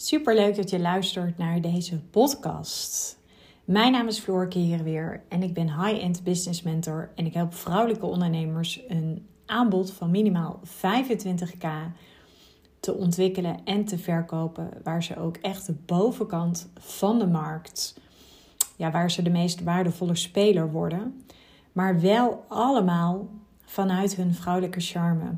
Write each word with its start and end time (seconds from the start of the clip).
Super 0.00 0.34
leuk 0.34 0.56
dat 0.56 0.70
je 0.70 0.78
luistert 0.78 1.38
naar 1.38 1.60
deze 1.60 2.00
podcast. 2.00 3.18
Mijn 3.64 3.92
naam 3.92 4.06
is 4.06 4.18
Floorke 4.18 4.58
hier 4.58 4.82
weer 4.82 5.22
en 5.28 5.42
ik 5.42 5.54
ben 5.54 5.84
high-end 5.84 6.24
business 6.24 6.62
mentor 6.62 7.10
en 7.14 7.26
ik 7.26 7.34
help 7.34 7.54
vrouwelijke 7.54 8.06
ondernemers 8.06 8.80
een 8.88 9.26
aanbod 9.46 9.92
van 9.92 10.10
minimaal 10.10 10.60
25k 10.66 11.68
te 12.80 12.94
ontwikkelen 12.94 13.64
en 13.64 13.84
te 13.84 13.98
verkopen, 13.98 14.70
waar 14.82 15.02
ze 15.02 15.18
ook 15.18 15.36
echt 15.36 15.66
de 15.66 15.74
bovenkant 15.86 16.70
van 16.78 17.18
de 17.18 17.26
markt, 17.26 18.00
ja, 18.76 18.90
waar 18.90 19.10
ze 19.10 19.22
de 19.22 19.30
meest 19.30 19.62
waardevolle 19.62 20.16
speler 20.16 20.70
worden, 20.70 21.24
maar 21.72 22.00
wel 22.00 22.44
allemaal 22.48 23.28
vanuit 23.64 24.14
hun 24.14 24.34
vrouwelijke 24.34 24.80
charme. 24.80 25.36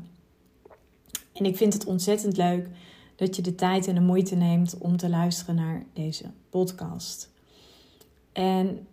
En 1.33 1.45
ik 1.45 1.57
vind 1.57 1.73
het 1.73 1.85
ontzettend 1.85 2.37
leuk 2.37 2.67
dat 3.21 3.35
je 3.35 3.41
de 3.41 3.55
tijd 3.55 3.87
en 3.87 3.95
de 3.95 4.01
moeite 4.01 4.35
neemt 4.35 4.77
om 4.77 4.97
te 4.97 5.09
luisteren 5.09 5.55
naar 5.55 5.85
deze 5.93 6.31
podcast. 6.49 7.31
En 8.31 8.87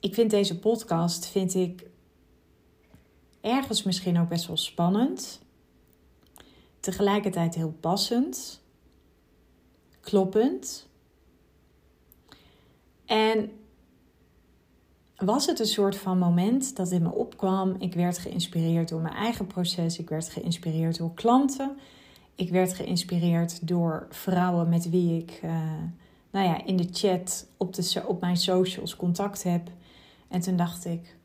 ik 0.00 0.14
vind 0.14 0.30
deze 0.30 0.58
podcast 0.58 1.26
vind 1.26 1.54
ik 1.54 1.86
ergens 3.40 3.82
misschien 3.82 4.18
ook 4.18 4.28
best 4.28 4.46
wel 4.46 4.56
spannend. 4.56 5.40
Tegelijkertijd 6.80 7.54
heel 7.54 7.74
passend, 7.80 8.60
kloppend. 10.00 10.88
En 13.04 13.50
was 15.16 15.46
het 15.46 15.58
een 15.58 15.66
soort 15.66 15.96
van 15.96 16.18
moment 16.18 16.76
dat 16.76 16.90
in 16.90 17.02
me 17.02 17.12
opkwam. 17.12 17.74
Ik 17.78 17.94
werd 17.94 18.18
geïnspireerd 18.18 18.88
door 18.88 19.00
mijn 19.00 19.14
eigen 19.14 19.46
proces. 19.46 19.98
Ik 19.98 20.08
werd 20.08 20.28
geïnspireerd 20.28 20.98
door 20.98 21.14
klanten. 21.14 21.76
Ik 22.42 22.50
werd 22.50 22.74
geïnspireerd 22.74 23.68
door 23.68 24.06
vrouwen 24.10 24.68
met 24.68 24.90
wie 24.90 25.18
ik 25.18 25.40
uh, 25.44 25.50
nou 26.30 26.46
ja, 26.46 26.64
in 26.64 26.76
de 26.76 26.88
chat 26.92 27.46
op, 27.56 27.74
de, 27.74 28.02
op 28.06 28.20
mijn 28.20 28.36
socials 28.36 28.96
contact 28.96 29.42
heb. 29.42 29.70
En 30.28 30.40
toen 30.40 30.56
dacht 30.56 30.84
ik: 30.84 31.16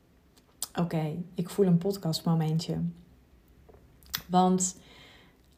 oké, 0.75 1.15
ik 1.35 1.49
voel 1.49 1.65
een 1.65 1.77
podcastmomentje. 1.77 2.77
Want 4.27 4.77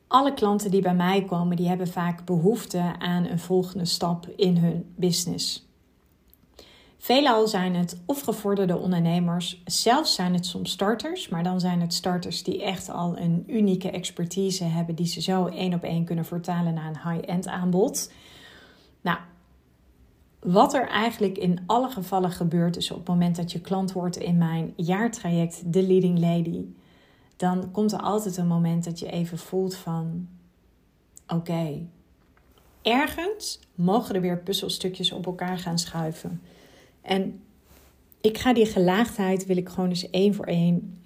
alle 0.07 0.33
klanten 0.33 0.71
die 0.71 0.81
bij 0.81 0.95
mij 0.95 1.25
komen, 1.25 1.57
die 1.57 1.67
hebben 1.67 1.87
vaak 1.87 2.25
behoefte 2.25 2.95
aan 2.99 3.25
een 3.25 3.39
volgende 3.39 3.85
stap 3.85 4.27
in 4.35 4.57
hun 4.57 4.93
business. 4.95 5.68
Veelal 7.01 7.47
zijn 7.47 7.75
het 7.75 8.01
of 8.05 8.21
gevorderde 8.21 8.77
ondernemers, 8.77 9.61
zelfs 9.65 10.15
zijn 10.15 10.33
het 10.33 10.45
soms 10.45 10.71
starters, 10.71 11.29
maar 11.29 11.43
dan 11.43 11.59
zijn 11.59 11.81
het 11.81 11.93
starters 11.93 12.43
die 12.43 12.63
echt 12.63 12.89
al 12.89 13.17
een 13.17 13.43
unieke 13.47 13.91
expertise 13.91 14.63
hebben, 14.63 14.95
die 14.95 15.05
ze 15.05 15.21
zo 15.21 15.45
één 15.45 15.73
op 15.73 15.83
één 15.83 16.03
kunnen 16.03 16.25
vertalen 16.25 16.73
naar 16.73 16.87
een 16.87 17.11
high-end 17.11 17.47
aanbod. 17.47 18.11
Nou, 19.01 19.17
wat 20.39 20.73
er 20.73 20.87
eigenlijk 20.87 21.37
in 21.37 21.63
alle 21.65 21.89
gevallen 21.89 22.31
gebeurt, 22.31 22.77
is 22.77 22.91
op 22.91 22.97
het 22.97 23.07
moment 23.07 23.35
dat 23.35 23.51
je 23.51 23.61
klant 23.61 23.91
wordt 23.91 24.17
in 24.17 24.37
mijn 24.37 24.73
jaartraject 24.75 25.71
The 25.71 25.83
Leading 25.83 26.19
Lady, 26.19 26.65
dan 27.35 27.71
komt 27.71 27.91
er 27.91 27.99
altijd 27.99 28.37
een 28.37 28.47
moment 28.47 28.83
dat 28.83 28.99
je 28.99 29.11
even 29.11 29.37
voelt 29.37 29.75
van: 29.75 30.27
oké, 31.27 31.87
ergens 32.81 33.59
mogen 33.75 34.15
er 34.15 34.21
weer 34.21 34.39
puzzelstukjes 34.39 35.11
op 35.11 35.25
elkaar 35.25 35.57
gaan 35.57 35.79
schuiven. 35.79 36.41
En 37.01 37.41
ik 38.21 38.37
ga 38.37 38.53
die 38.53 38.65
gelaagdheid, 38.65 39.45
wil 39.45 39.57
ik 39.57 39.69
gewoon 39.69 39.89
eens 39.89 40.09
één 40.09 40.33
voor 40.33 40.45
één 40.45 40.97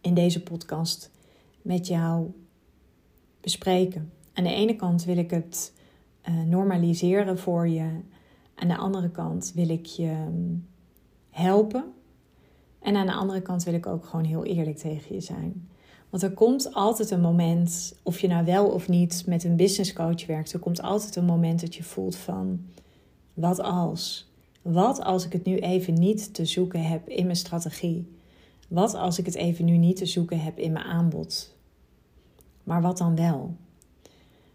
in 0.00 0.14
deze 0.14 0.42
podcast 0.42 1.10
met 1.62 1.86
jou 1.86 2.30
bespreken. 3.40 4.12
Aan 4.32 4.44
de 4.44 4.54
ene 4.54 4.76
kant 4.76 5.04
wil 5.04 5.16
ik 5.16 5.30
het 5.30 5.72
uh, 6.28 6.42
normaliseren 6.42 7.38
voor 7.38 7.68
je. 7.68 8.00
Aan 8.54 8.68
de 8.68 8.76
andere 8.76 9.10
kant 9.10 9.52
wil 9.54 9.68
ik 9.68 9.86
je 9.86 10.26
mm, 10.30 10.66
helpen. 11.30 11.84
En 12.78 12.96
aan 12.96 13.06
de 13.06 13.12
andere 13.12 13.42
kant 13.42 13.64
wil 13.64 13.74
ik 13.74 13.86
ook 13.86 14.04
gewoon 14.04 14.24
heel 14.24 14.44
eerlijk 14.44 14.76
tegen 14.76 15.14
je 15.14 15.20
zijn. 15.20 15.68
Want 16.10 16.22
er 16.22 16.32
komt 16.32 16.74
altijd 16.74 17.10
een 17.10 17.20
moment, 17.20 17.94
of 18.02 18.20
je 18.20 18.28
nou 18.28 18.44
wel 18.44 18.66
of 18.66 18.88
niet 18.88 19.22
met 19.26 19.44
een 19.44 19.56
business 19.56 19.92
coach 19.92 20.26
werkt, 20.26 20.52
er 20.52 20.58
komt 20.58 20.82
altijd 20.82 21.16
een 21.16 21.24
moment 21.24 21.60
dat 21.60 21.74
je 21.74 21.82
voelt 21.82 22.16
van, 22.16 22.60
wat 23.34 23.60
als? 23.60 24.29
Wat 24.62 25.02
als 25.02 25.26
ik 25.26 25.32
het 25.32 25.44
nu 25.44 25.56
even 25.56 25.94
niet 25.94 26.34
te 26.34 26.44
zoeken 26.44 26.82
heb 26.82 27.08
in 27.08 27.24
mijn 27.24 27.36
strategie? 27.36 28.08
Wat 28.68 28.94
als 28.94 29.18
ik 29.18 29.26
het 29.26 29.34
even 29.34 29.64
nu 29.64 29.76
niet 29.76 29.96
te 29.96 30.06
zoeken 30.06 30.40
heb 30.40 30.58
in 30.58 30.72
mijn 30.72 30.84
aanbod? 30.84 31.54
Maar 32.64 32.82
wat 32.82 32.98
dan 32.98 33.16
wel? 33.16 33.54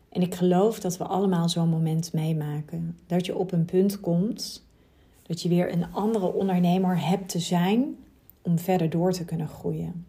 En 0.09 0.21
ik 0.21 0.35
geloof 0.35 0.79
dat 0.79 0.97
we 0.97 1.03
allemaal 1.03 1.49
zo'n 1.49 1.69
moment 1.69 2.13
meemaken. 2.13 2.97
Dat 3.07 3.25
je 3.25 3.37
op 3.37 3.51
een 3.51 3.65
punt 3.65 3.99
komt 3.99 4.63
dat 5.27 5.41
je 5.41 5.49
weer 5.49 5.71
een 5.71 5.93
andere 5.93 6.33
ondernemer 6.33 7.07
hebt 7.07 7.29
te 7.29 7.39
zijn 7.39 7.97
om 8.41 8.59
verder 8.59 8.89
door 8.89 9.11
te 9.11 9.25
kunnen 9.25 9.47
groeien. 9.47 10.05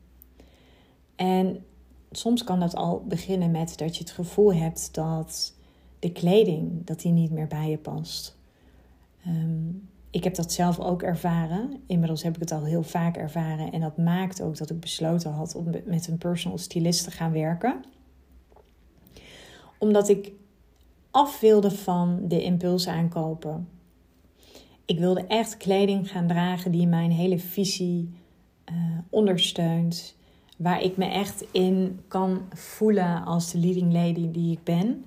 En 1.16 1.64
soms 2.10 2.44
kan 2.44 2.60
dat 2.60 2.74
al 2.74 3.04
beginnen 3.08 3.50
met 3.50 3.78
dat 3.78 3.96
je 3.96 4.02
het 4.02 4.12
gevoel 4.12 4.54
hebt 4.54 4.94
dat 4.94 5.54
de 5.98 6.12
kleding 6.12 6.84
dat 6.84 7.00
die 7.00 7.12
niet 7.12 7.30
meer 7.30 7.46
bij 7.46 7.70
je 7.70 7.78
past. 7.78 8.35
Ehm, 9.26 9.68
ik 10.10 10.24
heb 10.24 10.34
dat 10.34 10.52
zelf 10.52 10.78
ook 10.80 11.02
ervaren. 11.02 11.82
Inmiddels 11.86 12.22
heb 12.22 12.34
ik 12.34 12.40
het 12.40 12.52
al 12.52 12.64
heel 12.64 12.82
vaak 12.82 13.16
ervaren. 13.16 13.72
En 13.72 13.80
dat 13.80 13.96
maakt 13.96 14.42
ook 14.42 14.56
dat 14.56 14.70
ik 14.70 14.80
besloten 14.80 15.32
had 15.32 15.54
om 15.54 15.70
met 15.84 16.08
een 16.08 16.18
personal 16.18 16.58
stylist 16.58 17.04
te 17.04 17.10
gaan 17.10 17.32
werken. 17.32 17.84
Omdat 19.78 20.08
ik 20.08 20.32
af 21.10 21.40
wilde 21.40 21.70
van 21.70 22.20
de 22.28 22.42
impuls 22.42 22.88
aankopen. 22.88 23.68
Ik 24.84 24.98
wilde 24.98 25.26
echt 25.26 25.56
kleding 25.56 26.10
gaan 26.10 26.26
dragen 26.26 26.72
die 26.72 26.86
mijn 26.86 27.10
hele 27.10 27.38
visie 27.38 28.10
uh, 28.70 28.98
ondersteunt. 29.10 30.16
Waar 30.56 30.82
ik 30.82 30.96
me 30.96 31.04
echt 31.04 31.44
in 31.50 32.00
kan 32.08 32.42
voelen 32.54 33.24
als 33.24 33.50
de 33.50 33.58
leading 33.58 33.92
lady 33.92 34.30
die 34.30 34.52
ik 34.52 34.64
ben. 34.64 35.04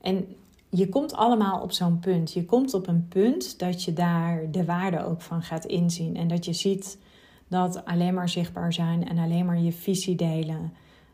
En 0.00 0.26
je 0.70 0.88
komt 0.88 1.14
allemaal 1.14 1.60
op 1.60 1.72
zo'n 1.72 1.98
punt. 1.98 2.32
Je 2.32 2.44
komt 2.44 2.74
op 2.74 2.86
een 2.86 3.08
punt 3.08 3.58
dat 3.58 3.84
je 3.84 3.92
daar 3.92 4.50
de 4.50 4.64
waarde 4.64 5.04
ook 5.04 5.20
van 5.22 5.42
gaat 5.42 5.64
inzien. 5.64 6.16
En 6.16 6.28
dat 6.28 6.44
je 6.44 6.52
ziet 6.52 6.98
dat 7.48 7.84
alleen 7.84 8.14
maar 8.14 8.28
zichtbaar 8.28 8.72
zijn 8.72 9.08
en 9.08 9.18
alleen 9.18 9.46
maar 9.46 9.60
je 9.60 9.72
visie 9.72 10.16
delen. 10.16 10.72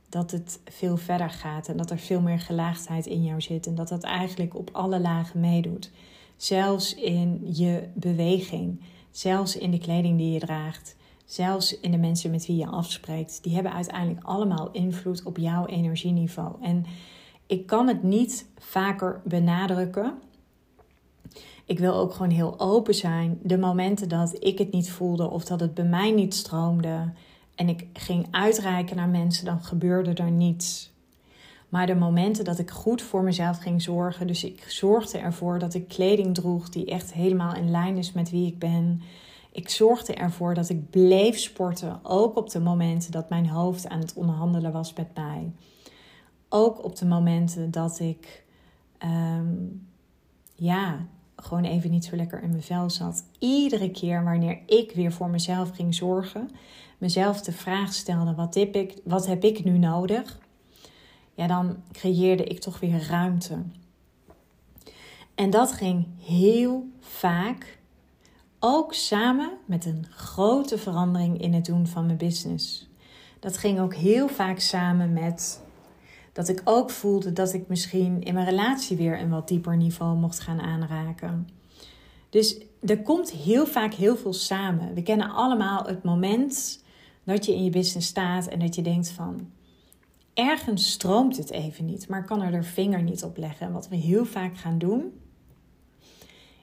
Dat 0.09 0.31
het 0.31 0.61
veel 0.65 0.97
verder 0.97 1.31
gaat 1.31 1.69
en 1.69 1.77
dat 1.77 1.91
er 1.91 1.99
veel 1.99 2.21
meer 2.21 2.41
gelaagdheid 2.41 3.07
in 3.07 3.25
jou 3.25 3.41
zit. 3.41 3.67
En 3.67 3.75
dat 3.75 3.89
dat 3.89 4.03
eigenlijk 4.03 4.57
op 4.57 4.71
alle 4.73 5.01
lagen 5.01 5.41
meedoet. 5.41 5.91
Zelfs 6.37 6.95
in 6.95 7.41
je 7.53 7.89
beweging, 7.95 8.81
zelfs 9.11 9.57
in 9.57 9.71
de 9.71 9.79
kleding 9.79 10.19
die 10.19 10.33
je 10.33 10.39
draagt, 10.39 10.97
zelfs 11.25 11.81
in 11.81 11.91
de 11.91 11.97
mensen 11.97 12.31
met 12.31 12.47
wie 12.47 12.57
je 12.57 12.67
afspreekt. 12.67 13.43
Die 13.43 13.55
hebben 13.55 13.73
uiteindelijk 13.73 14.25
allemaal 14.25 14.71
invloed 14.71 15.23
op 15.23 15.37
jouw 15.37 15.67
energieniveau. 15.67 16.63
En 16.63 16.85
ik 17.47 17.67
kan 17.67 17.89
het 17.89 18.03
niet 18.03 18.47
vaker 18.59 19.21
benadrukken. 19.25 20.15
Ik 21.65 21.79
wil 21.79 21.95
ook 21.95 22.13
gewoon 22.13 22.31
heel 22.31 22.61
open 22.61 22.95
zijn. 22.95 23.39
De 23.43 23.59
momenten 23.59 24.09
dat 24.09 24.37
ik 24.39 24.59
het 24.59 24.73
niet 24.73 24.91
voelde 24.91 25.31
of 25.31 25.45
dat 25.45 25.61
het 25.61 25.75
bij 25.75 25.85
mij 25.85 26.11
niet 26.11 26.35
stroomde 26.35 27.13
en 27.55 27.69
ik 27.69 27.87
ging 27.93 28.27
uitreiken 28.31 28.97
naar 28.97 29.09
mensen, 29.09 29.45
dan 29.45 29.65
gebeurde 29.65 30.15
er 30.15 30.31
niets. 30.31 30.95
Maar 31.69 31.87
de 31.87 31.95
momenten 31.95 32.45
dat 32.45 32.59
ik 32.59 32.71
goed 32.71 33.03
voor 33.03 33.23
mezelf 33.23 33.59
ging 33.59 33.83
zorgen, 33.83 34.27
dus 34.27 34.45
ik 34.45 34.65
zorgde 34.69 35.19
ervoor 35.19 35.59
dat 35.59 35.75
ik 35.75 35.89
kleding 35.89 36.35
droeg 36.35 36.69
die 36.69 36.87
echt 36.87 37.13
helemaal 37.13 37.55
in 37.55 37.71
lijn 37.71 37.97
is 37.97 38.13
met 38.13 38.31
wie 38.31 38.47
ik 38.47 38.59
ben. 38.59 39.03
Ik 39.53 39.69
zorgde 39.69 40.15
ervoor 40.15 40.55
dat 40.55 40.69
ik 40.69 40.91
bleef 40.91 41.39
sporten, 41.39 42.01
ook 42.03 42.37
op 42.37 42.51
de 42.51 42.61
momenten 42.61 43.11
dat 43.11 43.29
mijn 43.29 43.49
hoofd 43.49 43.89
aan 43.89 44.01
het 44.01 44.15
onderhandelen 44.15 44.73
was 44.73 44.93
met 44.93 45.15
mij. 45.15 45.53
Ook 46.49 46.85
op 46.85 46.97
de 46.97 47.07
momenten 47.07 47.71
dat 47.71 48.01
ik, 48.01 48.45
ehm, 48.99 49.55
ja, 50.55 51.07
gewoon 51.37 51.65
even 51.65 51.91
niet 51.91 52.05
zo 52.05 52.17
lekker 52.17 52.43
in 52.43 52.51
mijn 52.51 52.63
vel 52.63 52.91
zat. 52.91 53.25
Iedere 53.39 53.91
keer 53.91 54.25
wanneer 54.25 54.59
ik 54.67 54.93
weer 54.93 55.13
voor 55.13 55.29
mezelf 55.29 55.71
ging 55.71 55.95
zorgen, 55.95 56.51
mezelf 56.99 57.43
de 57.43 57.53
vraag 57.53 57.93
stelde: 57.93 58.35
wat 58.35 58.55
heb 58.55 58.75
ik, 58.75 58.99
wat 59.05 59.27
heb 59.27 59.45
ik 59.45 59.65
nu 59.65 59.79
nodig? 59.79 60.39
Ja, 61.35 61.47
dan 61.47 61.77
creëerde 61.93 62.45
ik 62.45 62.61
toch 62.61 62.81
weer 62.81 63.07
ruimte. 63.09 63.63
En 65.35 65.51
dat 65.51 65.73
ging 65.73 66.07
heel 66.21 66.89
vaak 67.01 67.79
ook 68.61 68.95
samen 68.95 69.51
met 69.65 69.85
een 69.85 70.07
grote 70.11 70.79
verandering 70.79 71.41
in 71.41 71.53
het 71.53 71.65
doen 71.65 71.87
van 71.87 72.07
mijn 72.07 72.19
business. 72.19 72.89
Dat 73.41 73.57
ging 73.57 73.81
ook 73.81 73.95
heel 73.95 74.29
vaak 74.29 74.59
samen 74.59 75.13
met 75.13 75.61
dat 76.37 76.49
ik 76.49 76.61
ook 76.65 76.91
voelde 76.91 77.33
dat 77.33 77.53
ik 77.53 77.69
misschien 77.69 78.23
in 78.23 78.35
mijn 78.35 78.47
relatie 78.47 78.97
weer 78.97 79.21
een 79.21 79.31
wat 79.31 79.49
dieper 79.49 79.77
niveau 79.77 80.17
mocht 80.17 80.41
gaan 80.41 80.61
aanraken. 80.61 81.49
Dus 82.31 82.61
er 82.83 83.03
komt 83.03 83.31
heel 83.31 83.67
vaak 83.67 83.95
heel 83.95 84.17
veel 84.17 84.33
samen. 84.33 84.95
We 84.95 85.03
kennen 85.03 85.31
allemaal 85.31 85.85
het 85.85 86.03
moment 86.03 86.83
dat 87.25 87.45
je 87.47 87.55
in 87.55 87.65
je 87.65 87.71
business 87.71 88.09
staat 88.09 88.47
en 88.47 88.59
dat 88.59 88.75
je 88.75 88.83
denkt 88.83 89.09
van 89.09 89.51
ergens 90.35 90.91
stroomt 90.91 91.37
het 91.37 91.51
even 91.51 91.85
niet, 91.85 92.09
maar 92.09 92.25
kan 92.25 92.43
er 92.43 92.51
de 92.51 92.63
vinger 92.63 93.03
niet 93.03 93.23
op 93.23 93.37
leggen. 93.37 93.67
En 93.67 93.73
wat 93.73 93.89
we 93.89 93.97
heel 93.97 94.25
vaak 94.25 94.59
gaan 94.59 94.79
doen, 94.79 95.21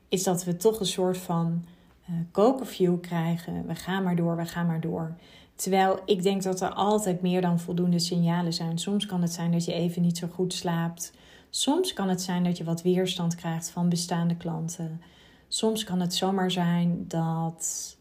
is 0.09 0.23
dat 0.23 0.43
we 0.43 0.55
toch 0.55 0.79
een 0.79 0.85
soort 0.85 1.17
van 1.17 1.65
uh, 2.09 2.15
kokerview 2.31 2.99
krijgen. 2.99 3.67
We 3.67 3.75
gaan 3.75 4.03
maar 4.03 4.15
door, 4.15 4.35
we 4.35 4.45
gaan 4.45 4.67
maar 4.67 4.81
door. 4.81 5.15
Terwijl 5.55 5.99
ik 6.05 6.23
denk 6.23 6.43
dat 6.43 6.61
er 6.61 6.73
altijd 6.73 7.21
meer 7.21 7.41
dan 7.41 7.59
voldoende 7.59 7.99
signalen 7.99 8.53
zijn. 8.53 8.77
Soms 8.77 9.05
kan 9.05 9.21
het 9.21 9.33
zijn 9.33 9.51
dat 9.51 9.65
je 9.65 9.73
even 9.73 10.01
niet 10.01 10.17
zo 10.17 10.27
goed 10.27 10.53
slaapt. 10.53 11.13
Soms 11.49 11.93
kan 11.93 12.09
het 12.09 12.21
zijn 12.21 12.43
dat 12.43 12.57
je 12.57 12.63
wat 12.63 12.81
weerstand 12.81 13.35
krijgt 13.35 13.69
van 13.69 13.89
bestaande 13.89 14.37
klanten. 14.37 15.01
Soms 15.47 15.83
kan 15.83 15.99
het 15.99 16.15
zomaar 16.15 16.51
zijn 16.51 17.05
dat 17.07 17.97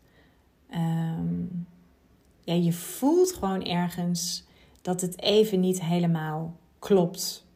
ehm, 0.71 1.45
ja, 2.45 2.55
je 2.55 2.73
voelt 2.73 3.33
gewoon 3.33 3.65
ergens 3.65 4.45
dat 4.83 5.01
het 5.01 5.21
even 5.21 5.61
niet 5.61 5.83
helemaal 5.83 6.57
klopt. 6.79 7.47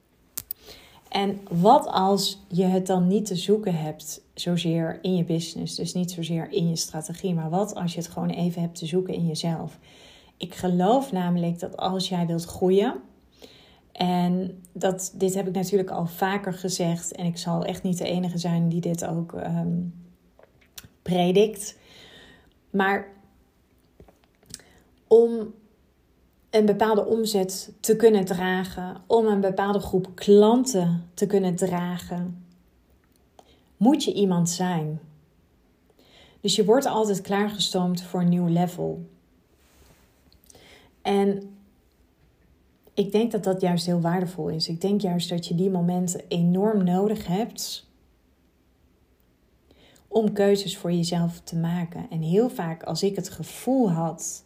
En 1.17 1.41
wat 1.51 1.87
als 1.87 2.41
je 2.49 2.65
het 2.65 2.87
dan 2.87 3.07
niet 3.07 3.27
te 3.27 3.37
zoeken 3.37 3.75
hebt, 3.75 4.23
zozeer 4.35 4.99
in 5.03 5.17
je 5.17 5.25
business, 5.25 5.75
dus 5.75 5.95
niet 5.95 6.11
zozeer 6.11 6.53
in 6.53 6.69
je 6.69 6.77
strategie, 6.77 7.35
maar 7.35 7.51
wat 7.51 7.75
als 7.75 7.95
je 7.95 8.01
het 8.01 8.09
gewoon 8.09 8.31
even 8.31 8.63
hebt 8.63 8.79
te 8.79 8.87
zoeken 8.87 9.15
in 9.15 9.27
jezelf? 9.27 9.79
Ik 10.37 10.55
geloof 10.55 11.13
namelijk 11.13 11.59
dat 11.59 11.77
als 11.77 12.09
jij 12.09 12.27
wilt 12.27 12.45
groeien, 12.45 12.95
en 13.93 14.63
dat, 14.73 15.13
dit 15.15 15.35
heb 15.35 15.47
ik 15.47 15.55
natuurlijk 15.55 15.91
al 15.91 16.07
vaker 16.07 16.53
gezegd, 16.53 17.13
en 17.13 17.27
ik 17.27 17.37
zal 17.37 17.65
echt 17.65 17.83
niet 17.83 17.99
de 17.99 18.09
enige 18.09 18.39
zijn 18.39 18.69
die 18.69 18.81
dit 18.81 19.05
ook 19.07 19.33
um, 19.33 19.95
predikt, 21.03 21.79
maar 22.71 23.09
om 25.07 25.55
een 26.57 26.67
bepaalde 26.67 27.07
omzet 27.07 27.73
te 27.81 27.97
kunnen 27.97 28.25
dragen, 28.25 28.97
om 29.07 29.27
een 29.27 29.41
bepaalde 29.41 29.79
groep 29.79 30.11
klanten 30.15 31.11
te 31.15 31.27
kunnen 31.27 31.57
dragen, 31.57 32.45
moet 33.77 34.05
je 34.05 34.13
iemand 34.13 34.51
zijn. 34.51 35.01
Dus 36.41 36.57
je 36.57 36.65
wordt 36.65 36.87
altijd 36.87 37.21
klaargestoomd 37.21 38.03
voor 38.03 38.21
een 38.21 38.29
nieuw 38.29 38.49
level. 38.49 39.07
En 41.03 41.57
ik 42.95 43.13
denk 43.13 43.33
dat 43.33 43.45
dat 43.45 43.61
juist 43.61 43.87
heel 43.87 44.01
waardevol 44.01 44.49
is. 44.49 44.69
Ik 44.69 44.81
denk 44.81 45.01
juist 45.01 45.29
dat 45.29 45.47
je 45.47 45.55
die 45.55 45.71
momenten 45.71 46.21
enorm 46.29 46.85
nodig 46.85 47.27
hebt 47.27 47.87
om 50.09 50.33
keuzes 50.33 50.77
voor 50.77 50.93
jezelf 50.93 51.41
te 51.41 51.57
maken. 51.57 52.07
En 52.11 52.21
heel 52.21 52.49
vaak 52.49 52.83
als 52.83 53.03
ik 53.03 53.17
het 53.17 53.29
gevoel 53.29 53.91
had 53.91 54.45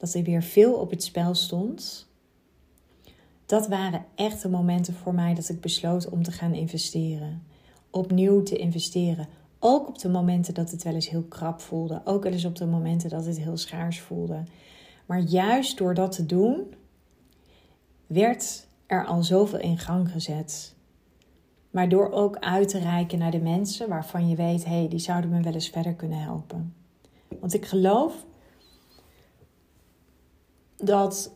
dat 0.00 0.14
er 0.14 0.22
weer 0.22 0.42
veel 0.42 0.72
op 0.72 0.90
het 0.90 1.02
spel 1.02 1.34
stond. 1.34 2.08
Dat 3.46 3.68
waren 3.68 4.04
echte 4.14 4.48
momenten 4.48 4.94
voor 4.94 5.14
mij 5.14 5.34
dat 5.34 5.48
ik 5.48 5.60
besloot 5.60 6.08
om 6.08 6.22
te 6.22 6.32
gaan 6.32 6.54
investeren. 6.54 7.42
Opnieuw 7.90 8.42
te 8.42 8.56
investeren. 8.56 9.28
Ook 9.58 9.88
op 9.88 9.98
de 9.98 10.08
momenten 10.08 10.54
dat 10.54 10.70
het 10.70 10.82
wel 10.82 10.94
eens 10.94 11.08
heel 11.08 11.22
krap 11.22 11.60
voelde. 11.60 12.00
Ook 12.04 12.22
wel 12.22 12.32
eens 12.32 12.44
op 12.44 12.56
de 12.56 12.66
momenten 12.66 13.10
dat 13.10 13.26
het 13.26 13.38
heel 13.38 13.56
schaars 13.56 14.00
voelde. 14.00 14.44
Maar 15.06 15.20
juist 15.20 15.78
door 15.78 15.94
dat 15.94 16.12
te 16.12 16.26
doen, 16.26 16.74
werd 18.06 18.66
er 18.86 19.06
al 19.06 19.22
zoveel 19.22 19.58
in 19.58 19.78
gang 19.78 20.10
gezet. 20.10 20.74
Maar 21.70 21.88
door 21.88 22.10
ook 22.10 22.38
uit 22.38 22.68
te 22.68 22.78
reiken 22.78 23.18
naar 23.18 23.30
de 23.30 23.40
mensen 23.40 23.88
waarvan 23.88 24.28
je 24.28 24.36
weet, 24.36 24.64
hé, 24.64 24.78
hey, 24.78 24.88
die 24.88 24.98
zouden 24.98 25.30
me 25.30 25.40
wel 25.40 25.52
eens 25.52 25.68
verder 25.68 25.94
kunnen 25.94 26.22
helpen. 26.22 26.74
Want 27.40 27.54
ik 27.54 27.66
geloof 27.66 28.24
dat. 30.82 31.34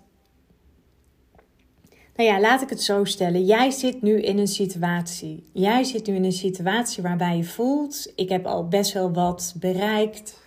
Nou 2.17 2.29
ja, 2.29 2.41
laat 2.41 2.63
ik 2.63 2.69
het 2.69 2.83
zo 2.83 3.05
stellen. 3.05 3.45
Jij 3.45 3.71
zit 3.71 4.03
nu 4.03 4.21
in 4.21 4.39
een 4.39 4.49
situatie. 4.49 5.45
Jij 5.53 5.85
zit 5.85 6.07
nu 6.07 6.15
in 6.15 6.25
een 6.25 6.33
situatie 6.33 7.03
waarbij 7.03 7.37
je 7.37 7.45
voelt: 7.45 8.13
ik 8.17 8.29
heb 8.29 8.47
al 8.47 8.69
best 8.69 8.93
wel 8.93 9.13
wat 9.13 9.55
bereikt. 9.59 10.43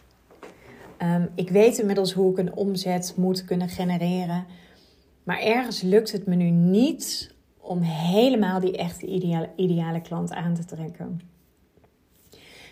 Um, 1.02 1.30
ik 1.36 1.50
weet 1.50 1.78
inmiddels 1.78 2.14
hoe 2.14 2.32
ik 2.32 2.38
een 2.38 2.56
omzet 2.56 3.14
moet 3.16 3.46
kunnen 3.46 3.70
genereren. 3.70 4.46
Maar 5.24 5.40
ergens 5.40 5.82
lukt 5.82 6.12
het 6.12 6.26
me 6.26 6.36
nu 6.36 6.50
niet 6.50 7.34
om 7.58 7.82
helemaal 7.82 8.60
die 8.60 8.78
echte 8.78 9.06
ideale, 9.06 9.50
ideale 9.56 10.02
klant 10.02 10.32
aan 10.32 10.54
te 10.54 10.66
trekken. 10.66 11.22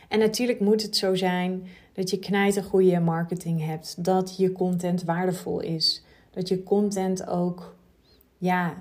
En 0.07 0.19
natuurlijk 0.19 0.59
moet 0.59 0.81
het 0.81 0.97
zo 0.97 1.15
zijn 1.15 1.67
dat 1.93 2.09
je 2.09 2.19
knijt 2.19 2.55
een 2.55 2.63
goede 2.63 2.99
marketing 2.99 3.65
hebt, 3.65 4.03
dat 4.03 4.37
je 4.37 4.51
content 4.51 5.03
waardevol 5.03 5.59
is, 5.59 6.03
dat 6.35 6.47
je 6.47 6.63
content 6.63 7.27
ook 7.27 7.75
ja, 8.37 8.73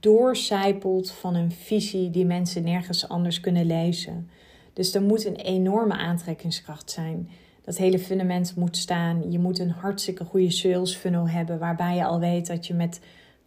doorcijpelt 0.00 1.10
van 1.10 1.34
een 1.34 1.52
visie 1.52 2.10
die 2.10 2.24
mensen 2.24 2.62
nergens 2.62 3.08
anders 3.08 3.40
kunnen 3.40 3.66
lezen. 3.66 4.28
Dus 4.72 4.94
er 4.94 5.02
moet 5.02 5.24
een 5.24 5.36
enorme 5.36 5.94
aantrekkingskracht 5.94 6.90
zijn. 6.90 7.30
Dat 7.62 7.76
hele 7.76 7.98
fundament 7.98 8.56
moet 8.56 8.76
staan. 8.76 9.30
Je 9.30 9.38
moet 9.38 9.58
een 9.58 9.70
hartstikke 9.70 10.24
goede 10.24 10.50
sales 10.50 10.96
funnel 10.96 11.28
hebben, 11.28 11.58
waarbij 11.58 11.96
je 11.96 12.04
al 12.04 12.18
weet 12.18 12.46
dat 12.46 12.66
je 12.66 12.74
met 12.74 13.00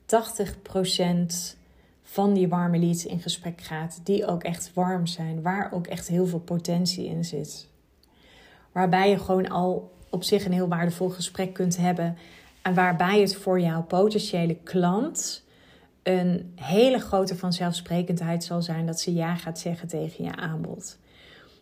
80% 0.06 1.56
van 2.04 2.34
die 2.34 2.48
warme 2.48 2.78
leads 2.78 3.06
in 3.06 3.20
gesprek 3.20 3.62
gaat, 3.62 4.00
die 4.04 4.26
ook 4.26 4.44
echt 4.44 4.72
warm 4.74 5.08
zijn, 5.08 5.42
waar 5.42 5.72
ook 5.72 5.88
echt 5.88 6.08
heel 6.08 6.26
veel 6.26 6.40
potentie 6.40 7.06
in 7.06 7.26
zit. 7.26 7.68
Waarbij 8.72 9.10
je 9.10 9.20
gewoon 9.20 9.50
al 9.50 9.92
op 10.10 10.24
zich 10.24 10.46
een 10.46 10.52
heel 10.52 10.68
waardevol 10.68 11.10
gesprek 11.10 11.54
kunt 11.54 11.78
hebben 11.78 12.18
en 12.68 12.74
waarbij 12.74 13.22
het 13.22 13.36
voor 13.36 13.60
jouw 13.60 13.84
potentiële 13.84 14.56
klant 14.56 15.44
een 16.04 16.52
hele 16.56 17.00
grote 17.00 17.36
vanzelfsprekendheid 17.36 18.44
zal 18.44 18.62
zijn 18.62 18.86
dat 18.86 19.00
ze 19.00 19.14
ja 19.14 19.36
gaat 19.36 19.60
zeggen 19.60 19.88
tegen 19.88 20.24
je 20.24 20.36
aanbod. 20.36 20.98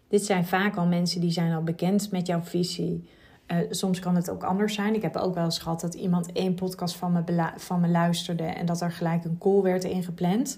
Dit 0.07 0.25
zijn 0.25 0.45
vaak 0.45 0.75
al 0.75 0.85
mensen 0.85 1.21
die 1.21 1.31
zijn 1.31 1.53
al 1.53 1.63
bekend 1.63 2.11
met 2.11 2.27
jouw 2.27 2.41
visie. 2.41 3.09
Uh, 3.47 3.57
soms 3.69 3.99
kan 3.99 4.15
het 4.15 4.29
ook 4.29 4.43
anders 4.43 4.73
zijn. 4.73 4.95
Ik 4.95 5.01
heb 5.01 5.15
ook 5.15 5.33
wel 5.33 5.43
eens 5.43 5.59
gehad 5.59 5.81
dat 5.81 5.93
iemand 5.93 6.31
één 6.31 6.53
podcast 6.53 6.95
van 6.95 7.11
me, 7.11 7.51
van 7.57 7.79
me 7.79 7.87
luisterde 7.87 8.43
en 8.43 8.65
dat 8.65 8.81
er 8.81 8.91
gelijk 8.91 9.25
een 9.25 9.37
call 9.37 9.61
werd 9.61 9.83
ingepland. 9.83 10.57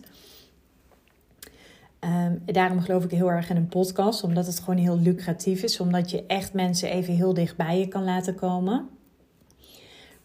Um, 1.99 2.41
daarom 2.45 2.81
geloof 2.81 3.03
ik 3.03 3.11
heel 3.11 3.31
erg 3.31 3.49
in 3.49 3.55
een 3.55 3.67
podcast, 3.67 4.23
omdat 4.23 4.45
het 4.45 4.59
gewoon 4.59 4.79
heel 4.79 4.99
lucratief 4.99 5.63
is, 5.63 5.79
omdat 5.79 6.09
je 6.09 6.25
echt 6.25 6.53
mensen 6.53 6.89
even 6.89 7.13
heel 7.13 7.33
dicht 7.33 7.55
bij 7.55 7.79
je 7.79 7.87
kan 7.87 8.03
laten 8.03 8.35
komen. 8.35 8.96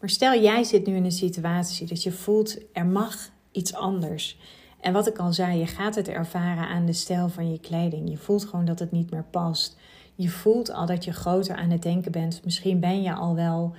Maar 0.03 0.11
stel 0.11 0.41
jij 0.41 0.65
zit 0.65 0.87
nu 0.87 0.95
in 0.95 1.05
een 1.05 1.13
situatie 1.13 1.87
dat 1.87 2.03
je 2.03 2.13
voelt 2.13 2.59
er 2.73 2.87
mag 2.87 3.31
iets 3.53 3.75
anders. 3.75 4.39
En 4.81 4.93
wat 4.93 5.07
ik 5.07 5.19
al 5.19 5.33
zei, 5.33 5.59
je 5.59 5.67
gaat 5.67 5.95
het 5.95 6.09
ervaren 6.09 6.69
aan 6.69 6.87
de 6.87 6.93
stijl 6.93 7.29
van 7.29 7.51
je 7.51 7.61
kleding. 7.61 8.11
Je 8.11 8.17
voelt 8.17 8.45
gewoon 8.45 8.65
dat 8.65 8.79
het 8.79 8.91
niet 8.91 9.11
meer 9.11 9.25
past. 9.25 9.79
Je 10.15 10.29
voelt 10.29 10.73
al 10.73 10.87
dat 10.87 11.05
je 11.05 11.13
groter 11.13 11.57
aan 11.57 11.71
het 11.71 11.83
denken 11.83 12.13
bent. 12.13 12.45
Misschien 12.45 12.81
ben 12.81 13.03
je 13.03 13.15
al 13.15 13.35
wel 13.35 13.75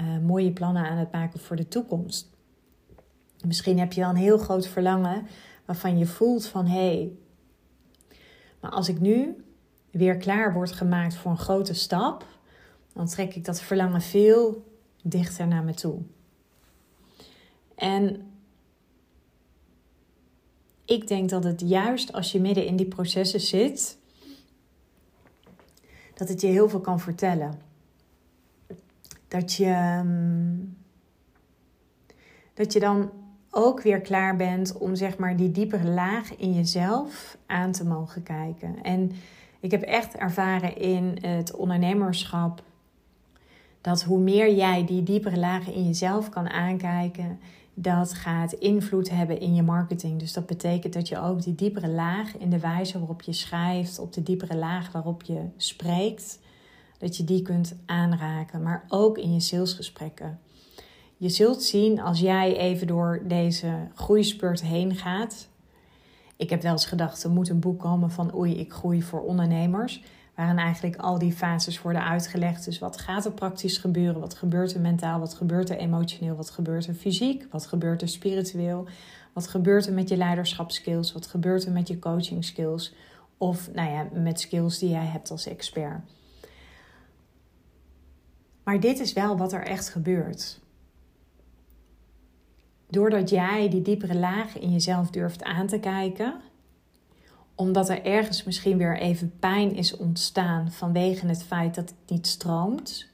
uh, 0.00 0.18
mooie 0.18 0.52
plannen 0.52 0.88
aan 0.88 0.96
het 0.96 1.12
maken 1.12 1.40
voor 1.40 1.56
de 1.56 1.68
toekomst. 1.68 2.30
Misschien 3.46 3.78
heb 3.78 3.92
je 3.92 4.00
wel 4.00 4.10
een 4.10 4.16
heel 4.16 4.38
groot 4.38 4.66
verlangen 4.66 5.26
waarvan 5.64 5.98
je 5.98 6.06
voelt 6.06 6.46
van 6.46 6.66
hé, 6.66 6.94
hey, 6.94 7.10
maar 8.60 8.70
als 8.70 8.88
ik 8.88 9.00
nu 9.00 9.44
weer 9.90 10.16
klaar 10.16 10.52
word 10.52 10.72
gemaakt 10.72 11.14
voor 11.14 11.30
een 11.30 11.38
grote 11.38 11.74
stap, 11.74 12.26
dan 12.92 13.06
trek 13.06 13.34
ik 13.34 13.44
dat 13.44 13.60
verlangen 13.60 14.00
veel 14.00 14.64
dichter 15.10 15.46
naar 15.46 15.64
me 15.64 15.74
toe. 15.74 15.98
En 17.74 18.30
ik 20.84 21.08
denk 21.08 21.30
dat 21.30 21.44
het 21.44 21.60
juist 21.60 22.12
als 22.12 22.32
je 22.32 22.40
midden 22.40 22.66
in 22.66 22.76
die 22.76 22.86
processen 22.86 23.40
zit, 23.40 23.98
dat 26.14 26.28
het 26.28 26.40
je 26.40 26.46
heel 26.46 26.68
veel 26.68 26.80
kan 26.80 27.00
vertellen. 27.00 27.60
Dat 29.28 29.52
je, 29.52 29.64
ehm, 29.64 30.56
dat 32.54 32.72
je 32.72 32.80
dan 32.80 33.10
ook 33.50 33.82
weer 33.82 34.00
klaar 34.00 34.36
bent 34.36 34.78
om 34.78 34.94
zeg 34.94 35.18
maar 35.18 35.36
die 35.36 35.50
diepere 35.50 35.88
laag 35.88 36.36
in 36.36 36.52
jezelf 36.54 37.38
aan 37.46 37.72
te 37.72 37.84
mogen 37.84 38.22
kijken. 38.22 38.82
En 38.82 39.12
ik 39.60 39.70
heb 39.70 39.82
echt 39.82 40.14
ervaren 40.14 40.76
in 40.76 41.18
het 41.20 41.54
ondernemerschap 41.54 42.62
dat 43.86 44.02
hoe 44.02 44.18
meer 44.18 44.54
jij 44.54 44.84
die 44.84 45.02
diepere 45.02 45.38
lagen 45.38 45.72
in 45.72 45.84
jezelf 45.84 46.28
kan 46.28 46.48
aankijken, 46.48 47.38
dat 47.74 48.12
gaat 48.12 48.52
invloed 48.52 49.10
hebben 49.10 49.40
in 49.40 49.54
je 49.54 49.62
marketing. 49.62 50.18
Dus 50.18 50.32
dat 50.32 50.46
betekent 50.46 50.92
dat 50.92 51.08
je 51.08 51.20
ook 51.20 51.42
die 51.42 51.54
diepere 51.54 51.88
laag 51.88 52.36
in 52.36 52.50
de 52.50 52.58
wijze 52.58 52.98
waarop 52.98 53.22
je 53.22 53.32
schrijft, 53.32 53.98
op 53.98 54.12
de 54.12 54.22
diepere 54.22 54.56
laag 54.56 54.92
waarop 54.92 55.22
je 55.22 55.40
spreekt, 55.56 56.38
dat 56.98 57.16
je 57.16 57.24
die 57.24 57.42
kunt 57.42 57.74
aanraken, 57.86 58.62
maar 58.62 58.84
ook 58.88 59.18
in 59.18 59.32
je 59.32 59.40
salesgesprekken. 59.40 60.38
Je 61.16 61.28
zult 61.28 61.62
zien 61.62 62.00
als 62.00 62.20
jij 62.20 62.56
even 62.56 62.86
door 62.86 63.22
deze 63.24 63.72
groeispurt 63.94 64.62
heen 64.62 64.94
gaat. 64.94 65.48
Ik 66.36 66.50
heb 66.50 66.62
wel 66.62 66.72
eens 66.72 66.86
gedacht, 66.86 67.22
er 67.22 67.30
moet 67.30 67.48
een 67.48 67.60
boek 67.60 67.80
komen 67.80 68.10
van 68.10 68.34
Oei, 68.34 68.58
ik 68.58 68.72
groei 68.72 69.02
voor 69.02 69.20
ondernemers. 69.20 70.02
Waarin 70.36 70.58
eigenlijk 70.58 70.96
al 70.96 71.18
die 71.18 71.32
fases 71.32 71.82
worden 71.82 72.04
uitgelegd. 72.04 72.64
Dus 72.64 72.78
wat 72.78 72.98
gaat 73.00 73.24
er 73.24 73.32
praktisch 73.32 73.78
gebeuren? 73.78 74.20
Wat 74.20 74.34
gebeurt 74.34 74.74
er 74.74 74.80
mentaal? 74.80 75.18
Wat 75.18 75.34
gebeurt 75.34 75.70
er 75.70 75.76
emotioneel? 75.76 76.36
Wat 76.36 76.50
gebeurt 76.50 76.86
er 76.86 76.94
fysiek? 76.94 77.46
Wat 77.50 77.66
gebeurt 77.66 78.02
er 78.02 78.08
spiritueel? 78.08 78.86
Wat 79.32 79.48
gebeurt 79.48 79.86
er 79.86 79.92
met 79.92 80.08
je 80.08 80.16
leiderschapskills? 80.16 81.12
Wat 81.12 81.26
gebeurt 81.26 81.64
er 81.64 81.72
met 81.72 81.88
je 81.88 81.98
coaching 81.98 82.44
skills? 82.44 82.94
Of 83.38 83.72
nou 83.72 83.90
ja, 83.90 84.08
met 84.12 84.40
skills 84.40 84.78
die 84.78 84.90
jij 84.90 85.04
hebt 85.04 85.30
als 85.30 85.46
expert. 85.46 86.00
Maar 88.64 88.80
dit 88.80 88.98
is 88.98 89.12
wel 89.12 89.36
wat 89.36 89.52
er 89.52 89.62
echt 89.62 89.88
gebeurt. 89.88 90.60
Doordat 92.88 93.30
jij 93.30 93.68
die 93.68 93.82
diepere 93.82 94.14
lagen 94.14 94.60
in 94.60 94.72
jezelf 94.72 95.10
durft 95.10 95.42
aan 95.42 95.66
te 95.66 95.78
kijken, 95.78 96.40
omdat 97.56 97.88
er 97.88 98.04
ergens 98.04 98.44
misschien 98.44 98.78
weer 98.78 98.98
even 98.98 99.38
pijn 99.38 99.74
is 99.74 99.96
ontstaan 99.96 100.72
vanwege 100.72 101.26
het 101.26 101.42
feit 101.42 101.74
dat 101.74 101.88
het 101.88 102.10
niet 102.10 102.26
stroomt, 102.26 103.06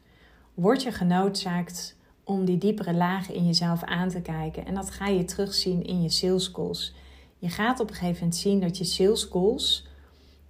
word 0.54 0.82
je 0.82 0.92
genoodzaakt 0.92 1.96
om 2.24 2.44
die 2.44 2.58
diepere 2.58 2.94
lagen 2.94 3.34
in 3.34 3.46
jezelf 3.46 3.82
aan 3.82 4.08
te 4.08 4.20
kijken. 4.20 4.66
En 4.66 4.74
dat 4.74 4.90
ga 4.90 5.06
je 5.06 5.24
terugzien 5.24 5.84
in 5.84 6.02
je 6.02 6.08
sales 6.08 6.46
goals. 6.46 6.94
Je 7.38 7.48
gaat 7.48 7.80
op 7.80 7.88
een 7.88 7.94
gegeven 7.94 8.18
moment 8.18 8.36
zien 8.36 8.60
dat 8.60 8.78
je 8.78 8.84
sales 8.84 9.24
goals 9.24 9.86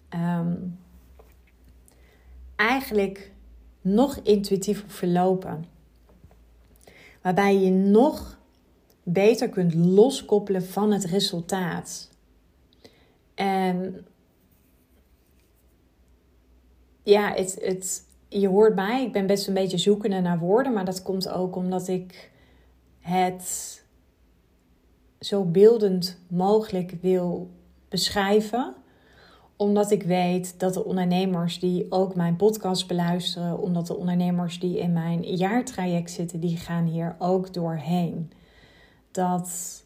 ehm, 0.09 0.57
eigenlijk 2.57 3.33
nog 3.81 4.17
intuïtiever 4.17 4.91
verlopen. 4.91 5.65
Waarbij 7.23 7.59
je 7.59 7.71
nog 7.71 8.39
beter 9.03 9.49
kunt 9.49 9.75
loskoppelen 9.75 10.65
van 10.65 10.93
het 10.93 11.05
resultaat. 11.05 12.12
En 13.35 14.07
ja, 17.03 17.33
het, 17.33 17.59
het, 17.61 18.05
je 18.29 18.49
hoort 18.49 18.75
mij, 18.75 19.05
ik 19.05 19.13
ben 19.13 19.27
best 19.27 19.49
een 19.49 19.55
beetje 19.55 19.79
zoekende 19.79 20.21
naar 20.21 20.39
woorden, 20.39 20.73
maar 20.73 20.85
dat 20.85 21.03
komt 21.03 21.29
ook 21.29 21.57
omdat 21.57 21.89
ik 21.89 22.31
het 23.01 23.85
zo 25.21 25.45
beeldend 25.45 26.19
mogelijk 26.29 26.95
wil 27.01 27.51
beschrijven 27.89 28.75
omdat 29.63 29.91
ik 29.91 30.03
weet 30.03 30.61
dat 30.61 30.75
de 30.75 30.85
ondernemers 30.85 31.59
die 31.59 31.87
ook 31.89 32.15
mijn 32.15 32.37
podcast 32.37 32.87
beluisteren, 32.87 33.59
omdat 33.59 33.87
de 33.87 33.97
ondernemers 33.97 34.61
die 34.61 34.79
in 34.79 34.93
mijn 34.93 35.23
jaartraject 35.23 36.11
zitten, 36.11 36.41
die 36.41 36.57
gaan 36.57 36.87
hier 36.87 37.17
ook 37.19 37.55
doorheen. 37.55 38.33
Dat 39.11 39.82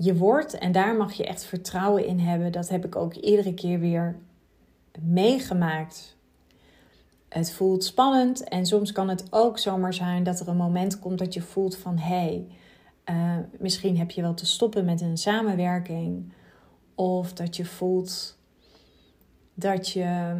je 0.00 0.16
wordt, 0.16 0.58
en 0.58 0.72
daar 0.72 0.96
mag 0.96 1.12
je 1.12 1.26
echt 1.26 1.44
vertrouwen 1.44 2.06
in 2.06 2.18
hebben, 2.18 2.52
dat 2.52 2.68
heb 2.68 2.84
ik 2.84 2.96
ook 2.96 3.14
iedere 3.14 3.54
keer 3.54 3.78
weer 3.80 4.18
meegemaakt. 5.00 6.16
Het 7.28 7.52
voelt 7.52 7.84
spannend 7.84 8.44
en 8.44 8.66
soms 8.66 8.92
kan 8.92 9.08
het 9.08 9.24
ook 9.30 9.58
zomaar 9.58 9.94
zijn 9.94 10.22
dat 10.22 10.40
er 10.40 10.48
een 10.48 10.56
moment 10.56 10.98
komt 10.98 11.18
dat 11.18 11.34
je 11.34 11.42
voelt 11.42 11.76
van 11.76 11.98
hé, 11.98 12.14
hey, 12.14 12.46
uh, 13.10 13.36
misschien 13.58 13.98
heb 13.98 14.10
je 14.10 14.22
wel 14.22 14.34
te 14.34 14.46
stoppen 14.46 14.84
met 14.84 15.00
een 15.00 15.18
samenwerking. 15.18 16.32
Of 16.94 17.32
dat 17.32 17.56
je 17.56 17.64
voelt 17.64 18.38
dat 19.54 19.88
je. 19.88 20.36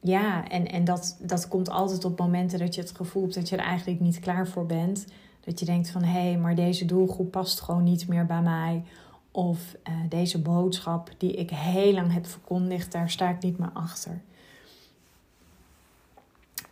Ja, 0.00 0.48
en, 0.48 0.66
en 0.66 0.84
dat, 0.84 1.18
dat 1.20 1.48
komt 1.48 1.70
altijd 1.70 2.04
op 2.04 2.18
momenten 2.18 2.58
dat 2.58 2.74
je 2.74 2.80
het 2.80 2.96
gevoel 2.96 3.22
hebt 3.22 3.34
dat 3.34 3.48
je 3.48 3.56
er 3.56 3.64
eigenlijk 3.64 4.00
niet 4.00 4.20
klaar 4.20 4.48
voor 4.48 4.66
bent. 4.66 5.06
Dat 5.50 5.58
je 5.58 5.64
denkt 5.64 5.90
van 5.90 6.02
hé, 6.02 6.20
hey, 6.20 6.38
maar 6.38 6.54
deze 6.54 6.84
doelgroep 6.84 7.30
past 7.30 7.60
gewoon 7.60 7.84
niet 7.84 8.08
meer 8.08 8.26
bij 8.26 8.42
mij. 8.42 8.84
Of 9.30 9.76
uh, 9.88 9.94
deze 10.08 10.38
boodschap 10.42 11.10
die 11.18 11.32
ik 11.32 11.50
heel 11.50 11.92
lang 11.92 12.12
heb 12.12 12.26
verkondigd, 12.26 12.92
daar 12.92 13.10
sta 13.10 13.28
ik 13.28 13.42
niet 13.42 13.58
meer 13.58 13.70
achter. 13.72 14.20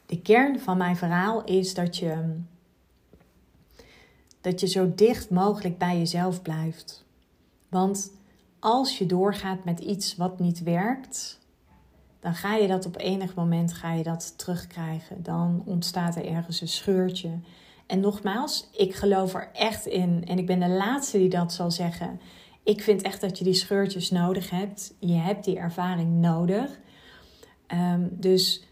De 0.06 0.20
kern 0.20 0.60
van 0.60 0.76
mijn 0.76 0.96
verhaal 0.96 1.44
is 1.44 1.74
dat 1.74 1.96
je, 1.96 2.40
dat 4.40 4.60
je 4.60 4.66
zo 4.66 4.92
dicht 4.94 5.30
mogelijk 5.30 5.78
bij 5.78 5.98
jezelf 5.98 6.42
blijft. 6.42 7.04
Want 7.68 8.12
als 8.58 8.98
je 8.98 9.06
doorgaat 9.06 9.64
met 9.64 9.80
iets 9.80 10.16
wat 10.16 10.38
niet 10.38 10.62
werkt, 10.62 11.38
dan 12.20 12.34
ga 12.34 12.54
je 12.54 12.68
dat 12.68 12.86
op 12.86 12.98
enig 12.98 13.34
moment 13.34 13.72
ga 13.72 13.92
je 13.92 14.02
dat 14.02 14.38
terugkrijgen. 14.38 15.22
Dan 15.22 15.62
ontstaat 15.64 16.16
er 16.16 16.26
ergens 16.26 16.60
een 16.60 16.68
scheurtje. 16.68 17.30
En 17.88 18.00
nogmaals, 18.00 18.68
ik 18.72 18.94
geloof 18.94 19.34
er 19.34 19.50
echt 19.52 19.86
in. 19.86 20.24
En 20.26 20.38
ik 20.38 20.46
ben 20.46 20.60
de 20.60 20.68
laatste 20.68 21.18
die 21.18 21.28
dat 21.28 21.52
zal 21.52 21.70
zeggen. 21.70 22.20
Ik 22.62 22.82
vind 22.82 23.02
echt 23.02 23.20
dat 23.20 23.38
je 23.38 23.44
die 23.44 23.54
scheurtjes 23.54 24.10
nodig 24.10 24.50
hebt. 24.50 24.94
Je 24.98 25.14
hebt 25.14 25.44
die 25.44 25.58
ervaring 25.58 26.20
nodig. 26.20 26.80
Um, 27.74 28.08
dus 28.12 28.68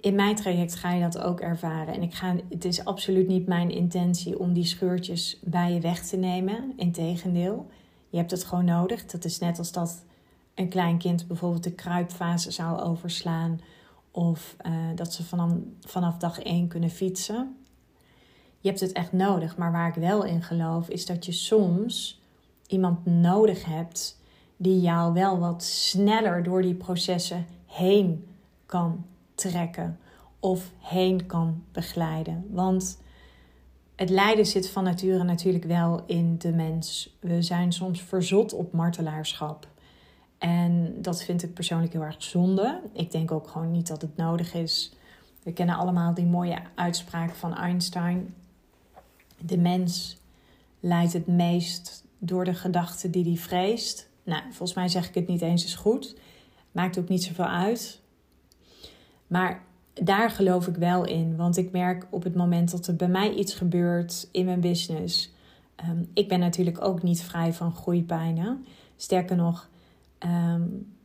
in 0.00 0.14
mijn 0.14 0.34
traject 0.34 0.74
ga 0.74 0.92
je 0.92 1.02
dat 1.02 1.18
ook 1.18 1.40
ervaren. 1.40 1.94
En 1.94 2.02
ik 2.02 2.14
ga, 2.14 2.36
het 2.48 2.64
is 2.64 2.84
absoluut 2.84 3.28
niet 3.28 3.46
mijn 3.46 3.70
intentie 3.70 4.38
om 4.38 4.52
die 4.52 4.64
scheurtjes 4.64 5.38
bij 5.44 5.72
je 5.72 5.80
weg 5.80 6.06
te 6.06 6.16
nemen. 6.16 6.72
Integendeel, 6.76 7.66
je 8.08 8.16
hebt 8.16 8.30
het 8.30 8.44
gewoon 8.44 8.64
nodig. 8.64 9.06
Dat 9.06 9.24
is 9.24 9.38
net 9.38 9.58
als 9.58 9.72
dat 9.72 10.04
een 10.54 10.68
klein 10.68 10.98
kind 10.98 11.26
bijvoorbeeld 11.26 11.64
de 11.64 11.74
kruipfase 11.74 12.50
zou 12.50 12.80
overslaan. 12.80 13.60
Of 14.10 14.56
uh, 14.66 14.72
dat 14.94 15.12
ze 15.12 15.24
vanaf, 15.24 15.52
vanaf 15.80 16.16
dag 16.16 16.40
één 16.40 16.68
kunnen 16.68 16.90
fietsen. 16.90 17.56
Je 18.60 18.68
hebt 18.68 18.80
het 18.80 18.92
echt 18.92 19.12
nodig. 19.12 19.56
Maar 19.56 19.72
waar 19.72 19.88
ik 19.88 19.94
wel 19.94 20.24
in 20.24 20.42
geloof 20.42 20.88
is 20.88 21.06
dat 21.06 21.26
je 21.26 21.32
soms 21.32 22.20
iemand 22.66 23.06
nodig 23.06 23.64
hebt 23.64 24.20
die 24.56 24.80
jou 24.80 25.12
wel 25.12 25.38
wat 25.38 25.62
sneller 25.62 26.42
door 26.42 26.62
die 26.62 26.74
processen 26.74 27.46
heen 27.66 28.26
kan 28.66 29.04
trekken 29.34 29.98
of 30.40 30.72
heen 30.78 31.26
kan 31.26 31.62
begeleiden. 31.72 32.46
Want 32.50 32.98
het 33.96 34.10
lijden 34.10 34.46
zit 34.46 34.70
van 34.70 34.84
nature 34.84 35.24
natuurlijk 35.24 35.64
wel 35.64 36.02
in 36.06 36.38
de 36.38 36.52
mens. 36.52 37.16
We 37.20 37.42
zijn 37.42 37.72
soms 37.72 38.02
verzot 38.02 38.52
op 38.52 38.72
martelaarschap. 38.72 39.68
En 40.38 40.94
dat 41.02 41.22
vind 41.22 41.42
ik 41.42 41.54
persoonlijk 41.54 41.92
heel 41.92 42.02
erg 42.02 42.22
zonde. 42.22 42.80
Ik 42.92 43.10
denk 43.10 43.32
ook 43.32 43.48
gewoon 43.48 43.70
niet 43.70 43.86
dat 43.86 44.02
het 44.02 44.16
nodig 44.16 44.54
is. 44.54 44.92
We 45.42 45.52
kennen 45.52 45.76
allemaal 45.76 46.14
die 46.14 46.26
mooie 46.26 46.58
uitspraak 46.74 47.34
van 47.34 47.56
Einstein. 47.56 48.34
De 49.38 49.58
mens 49.58 50.16
lijdt 50.80 51.12
het 51.12 51.26
meest 51.26 52.04
door 52.18 52.44
de 52.44 52.54
gedachten 52.54 53.10
die 53.10 53.24
hij 53.24 53.36
vreest. 53.36 54.08
Nou, 54.22 54.42
volgens 54.42 54.74
mij 54.74 54.88
zeg 54.88 55.08
ik 55.08 55.14
het 55.14 55.28
niet 55.28 55.42
eens 55.42 55.62
eens 55.62 55.74
goed. 55.74 56.16
Maakt 56.72 56.98
ook 56.98 57.08
niet 57.08 57.24
zoveel 57.24 57.48
uit. 57.48 58.00
Maar 59.26 59.62
daar 59.94 60.30
geloof 60.30 60.66
ik 60.66 60.76
wel 60.76 61.04
in. 61.04 61.36
Want 61.36 61.56
ik 61.56 61.70
merk 61.70 62.06
op 62.10 62.22
het 62.22 62.34
moment 62.34 62.70
dat 62.70 62.86
er 62.86 62.96
bij 62.96 63.08
mij 63.08 63.34
iets 63.34 63.54
gebeurt 63.54 64.28
in 64.32 64.44
mijn 64.44 64.60
business. 64.60 65.32
Um, 65.88 66.10
ik 66.14 66.28
ben 66.28 66.40
natuurlijk 66.40 66.84
ook 66.84 67.02
niet 67.02 67.22
vrij 67.22 67.52
van 67.52 67.72
groeipijnen. 67.72 68.66
Sterker 68.96 69.36
nog, 69.36 69.68
um, 70.24 70.96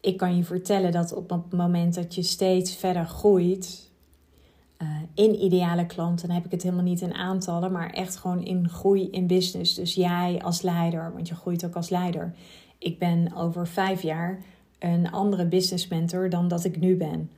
ik 0.00 0.16
kan 0.16 0.36
je 0.36 0.44
vertellen 0.44 0.92
dat 0.92 1.12
op 1.14 1.30
het 1.30 1.52
moment 1.52 1.94
dat 1.94 2.14
je 2.14 2.22
steeds 2.22 2.76
verder 2.76 3.06
groeit. 3.06 3.88
Uh, 4.82 4.88
in 5.14 5.42
ideale 5.44 5.86
klanten, 5.86 6.26
dan 6.26 6.36
heb 6.36 6.44
ik 6.44 6.50
het 6.50 6.62
helemaal 6.62 6.84
niet 6.84 7.00
in 7.00 7.14
aantallen, 7.14 7.72
maar 7.72 7.90
echt 7.90 8.16
gewoon 8.16 8.44
in 8.44 8.68
groei 8.68 9.10
in 9.10 9.26
business. 9.26 9.74
Dus 9.74 9.94
jij 9.94 10.40
als 10.42 10.62
leider, 10.62 11.12
want 11.12 11.28
je 11.28 11.34
groeit 11.34 11.64
ook 11.64 11.74
als 11.74 11.88
leider. 11.88 12.34
Ik 12.78 12.98
ben 12.98 13.34
over 13.34 13.66
vijf 13.66 14.02
jaar 14.02 14.42
een 14.78 15.10
andere 15.10 15.46
business 15.46 15.88
mentor 15.88 16.30
dan 16.30 16.48
dat 16.48 16.64
ik 16.64 16.80
nu 16.80 16.96
ben. 16.96 17.30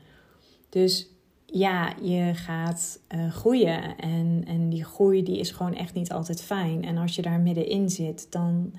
Dus 0.68 1.06
ja, 1.46 1.94
je 2.02 2.30
gaat 2.34 3.00
uh, 3.14 3.30
groeien 3.30 3.96
en, 3.96 4.44
en 4.46 4.68
die 4.68 4.84
groei 4.84 5.22
die 5.22 5.38
is 5.38 5.50
gewoon 5.50 5.74
echt 5.74 5.94
niet 5.94 6.12
altijd 6.12 6.42
fijn. 6.42 6.84
En 6.84 6.96
als 6.96 7.16
je 7.16 7.22
daar 7.22 7.40
middenin 7.40 7.90
zit, 7.90 8.26
dan 8.32 8.72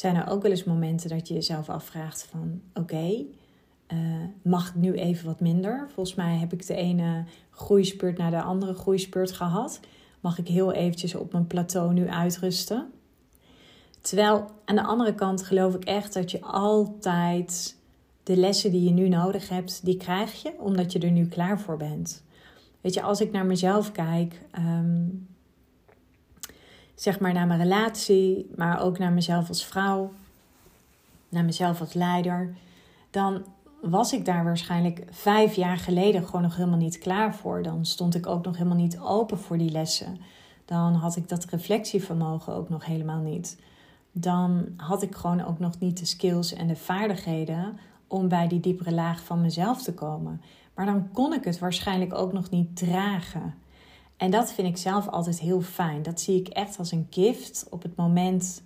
zijn 0.00 0.16
er 0.16 0.28
ook 0.28 0.42
wel 0.42 0.50
eens 0.50 0.64
momenten 0.64 1.08
dat 1.08 1.28
je 1.28 1.34
jezelf 1.34 1.68
afvraagt 1.68 2.26
van 2.30 2.60
oké, 2.74 3.24
uh, 3.92 3.98
mag 4.42 4.68
ik 4.68 4.74
nu 4.74 4.92
even 4.92 5.26
wat 5.26 5.40
minder? 5.40 5.86
Volgens 5.94 6.16
mij 6.16 6.36
heb 6.36 6.52
ik 6.52 6.66
de 6.66 6.74
ene 6.74 7.24
groeispurt 7.50 8.18
naar 8.18 8.30
de 8.30 8.42
andere 8.42 8.74
groeispurt 8.74 9.32
gehad. 9.32 9.80
Mag 10.20 10.38
ik 10.38 10.48
heel 10.48 10.72
eventjes 10.72 11.14
op 11.14 11.32
mijn 11.32 11.46
plateau 11.46 11.92
nu 11.92 12.08
uitrusten? 12.08 12.90
Terwijl 14.00 14.50
aan 14.64 14.74
de 14.74 14.82
andere 14.82 15.14
kant 15.14 15.42
geloof 15.42 15.74
ik 15.74 15.84
echt 15.84 16.14
dat 16.14 16.30
je 16.30 16.40
altijd 16.40 17.76
de 18.22 18.36
lessen 18.36 18.70
die 18.70 18.84
je 18.84 18.90
nu 18.90 19.08
nodig 19.08 19.48
hebt, 19.48 19.84
die 19.84 19.96
krijg 19.96 20.42
je 20.42 20.52
omdat 20.58 20.92
je 20.92 20.98
er 20.98 21.10
nu 21.10 21.26
klaar 21.26 21.60
voor 21.60 21.76
bent. 21.76 22.22
Weet 22.80 22.94
je, 22.94 23.02
als 23.02 23.20
ik 23.20 23.32
naar 23.32 23.46
mezelf 23.46 23.92
kijk, 23.92 24.42
ehm, 24.50 25.06
zeg 27.00 27.20
maar 27.20 27.32
naar 27.32 27.46
mijn 27.46 27.60
relatie, 27.60 28.50
maar 28.56 28.82
ook 28.82 28.98
naar 28.98 29.12
mezelf 29.12 29.48
als 29.48 29.64
vrouw, 29.64 30.12
naar 31.28 31.44
mezelf 31.44 31.80
als 31.80 31.92
leider, 31.92 32.54
dan 33.10 33.44
was 33.82 34.12
ik 34.12 34.24
daar 34.24 34.44
waarschijnlijk 34.44 35.04
vijf 35.10 35.54
jaar 35.54 35.76
geleden 35.76 36.24
gewoon 36.24 36.42
nog 36.42 36.56
helemaal 36.56 36.78
niet 36.78 36.98
klaar 36.98 37.34
voor. 37.34 37.62
Dan 37.62 37.84
stond 37.84 38.14
ik 38.14 38.26
ook 38.26 38.44
nog 38.44 38.56
helemaal 38.56 38.76
niet 38.76 38.98
open 38.98 39.38
voor 39.38 39.58
die 39.58 39.70
lessen. 39.70 40.18
Dan 40.64 40.94
had 40.94 41.16
ik 41.16 41.28
dat 41.28 41.44
reflectievermogen 41.44 42.54
ook 42.54 42.68
nog 42.68 42.84
helemaal 42.84 43.20
niet. 43.20 43.58
dan 44.12 44.66
had 44.76 45.02
ik 45.02 45.14
gewoon 45.14 45.44
ook 45.44 45.58
nog 45.58 45.78
niet 45.78 45.98
de 45.98 46.04
skills 46.04 46.52
en 46.52 46.66
de 46.66 46.76
vaardigheden 46.76 47.78
om 48.06 48.28
bij 48.28 48.48
die 48.48 48.60
diepere 48.60 48.92
laag 48.92 49.24
van 49.24 49.40
mezelf 49.40 49.82
te 49.82 49.94
komen. 49.94 50.42
Maar 50.74 50.86
dan 50.86 51.08
kon 51.12 51.32
ik 51.32 51.44
het 51.44 51.58
waarschijnlijk 51.58 52.14
ook 52.14 52.32
nog 52.32 52.50
niet 52.50 52.76
dragen. 52.76 53.54
En 54.20 54.30
dat 54.30 54.52
vind 54.52 54.68
ik 54.68 54.76
zelf 54.76 55.08
altijd 55.08 55.40
heel 55.40 55.60
fijn. 55.60 56.02
Dat 56.02 56.20
zie 56.20 56.40
ik 56.40 56.48
echt 56.48 56.78
als 56.78 56.92
een 56.92 57.06
gift 57.10 57.66
op 57.70 57.82
het 57.82 57.96
moment 57.96 58.62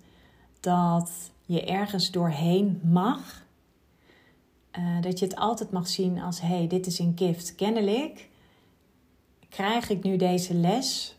dat 0.59 1.11
je 1.45 1.65
ergens 1.65 2.11
doorheen 2.11 2.81
mag. 2.83 3.45
Uh, 4.79 5.01
dat 5.01 5.19
je 5.19 5.25
het 5.25 5.35
altijd 5.35 5.71
mag 5.71 5.87
zien 5.87 6.21
als: 6.21 6.41
hé, 6.41 6.47
hey, 6.47 6.67
dit 6.67 6.85
is 6.85 6.99
een 6.99 7.11
gift. 7.15 7.55
Kennelijk 7.55 8.29
krijg 9.49 9.89
ik 9.89 10.03
nu 10.03 10.17
deze 10.17 10.53
les 10.53 11.17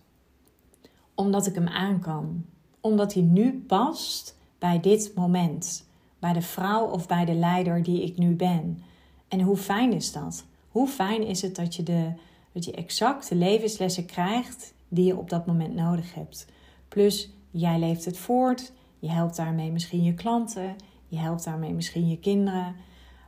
omdat 1.15 1.47
ik 1.47 1.55
hem 1.55 1.69
aan 1.69 2.01
kan. 2.01 2.45
Omdat 2.81 3.15
hij 3.15 3.23
nu 3.23 3.65
past 3.67 4.37
bij 4.59 4.81
dit 4.81 5.13
moment. 5.15 5.87
Bij 6.19 6.33
de 6.33 6.43
vrouw 6.43 6.87
of 6.87 7.07
bij 7.07 7.25
de 7.25 7.35
leider 7.35 7.83
die 7.83 8.03
ik 8.03 8.17
nu 8.17 8.35
ben. 8.35 8.83
En 9.29 9.41
hoe 9.41 9.57
fijn 9.57 9.93
is 9.93 10.13
dat? 10.13 10.45
Hoe 10.69 10.89
fijn 10.89 11.23
is 11.23 11.43
het 11.43 11.57
dat 11.57 11.75
je, 11.75 11.83
de, 11.83 12.13
dat 12.57 12.65
je 12.65 12.73
exact 12.73 13.29
de 13.29 13.35
levenslessen 13.35 14.07
krijgt 14.07 14.75
die 14.89 15.05
je 15.05 15.17
op 15.17 15.31
dat 15.31 15.47
moment 15.47 15.75
nodig 15.75 16.15
hebt? 16.15 16.47
Plus, 16.89 17.31
jij 17.51 17.79
leeft 17.79 18.05
het 18.05 18.19
voort. 18.19 18.73
Je 18.99 19.11
helpt 19.11 19.37
daarmee 19.37 19.73
misschien 19.73 20.03
je 20.03 20.15
klanten. 20.15 20.77
Je 21.09 21.19
helpt 21.19 21.45
daarmee 21.45 21.75
misschien 21.75 22.09
je 22.09 22.19
kinderen. 22.19 22.77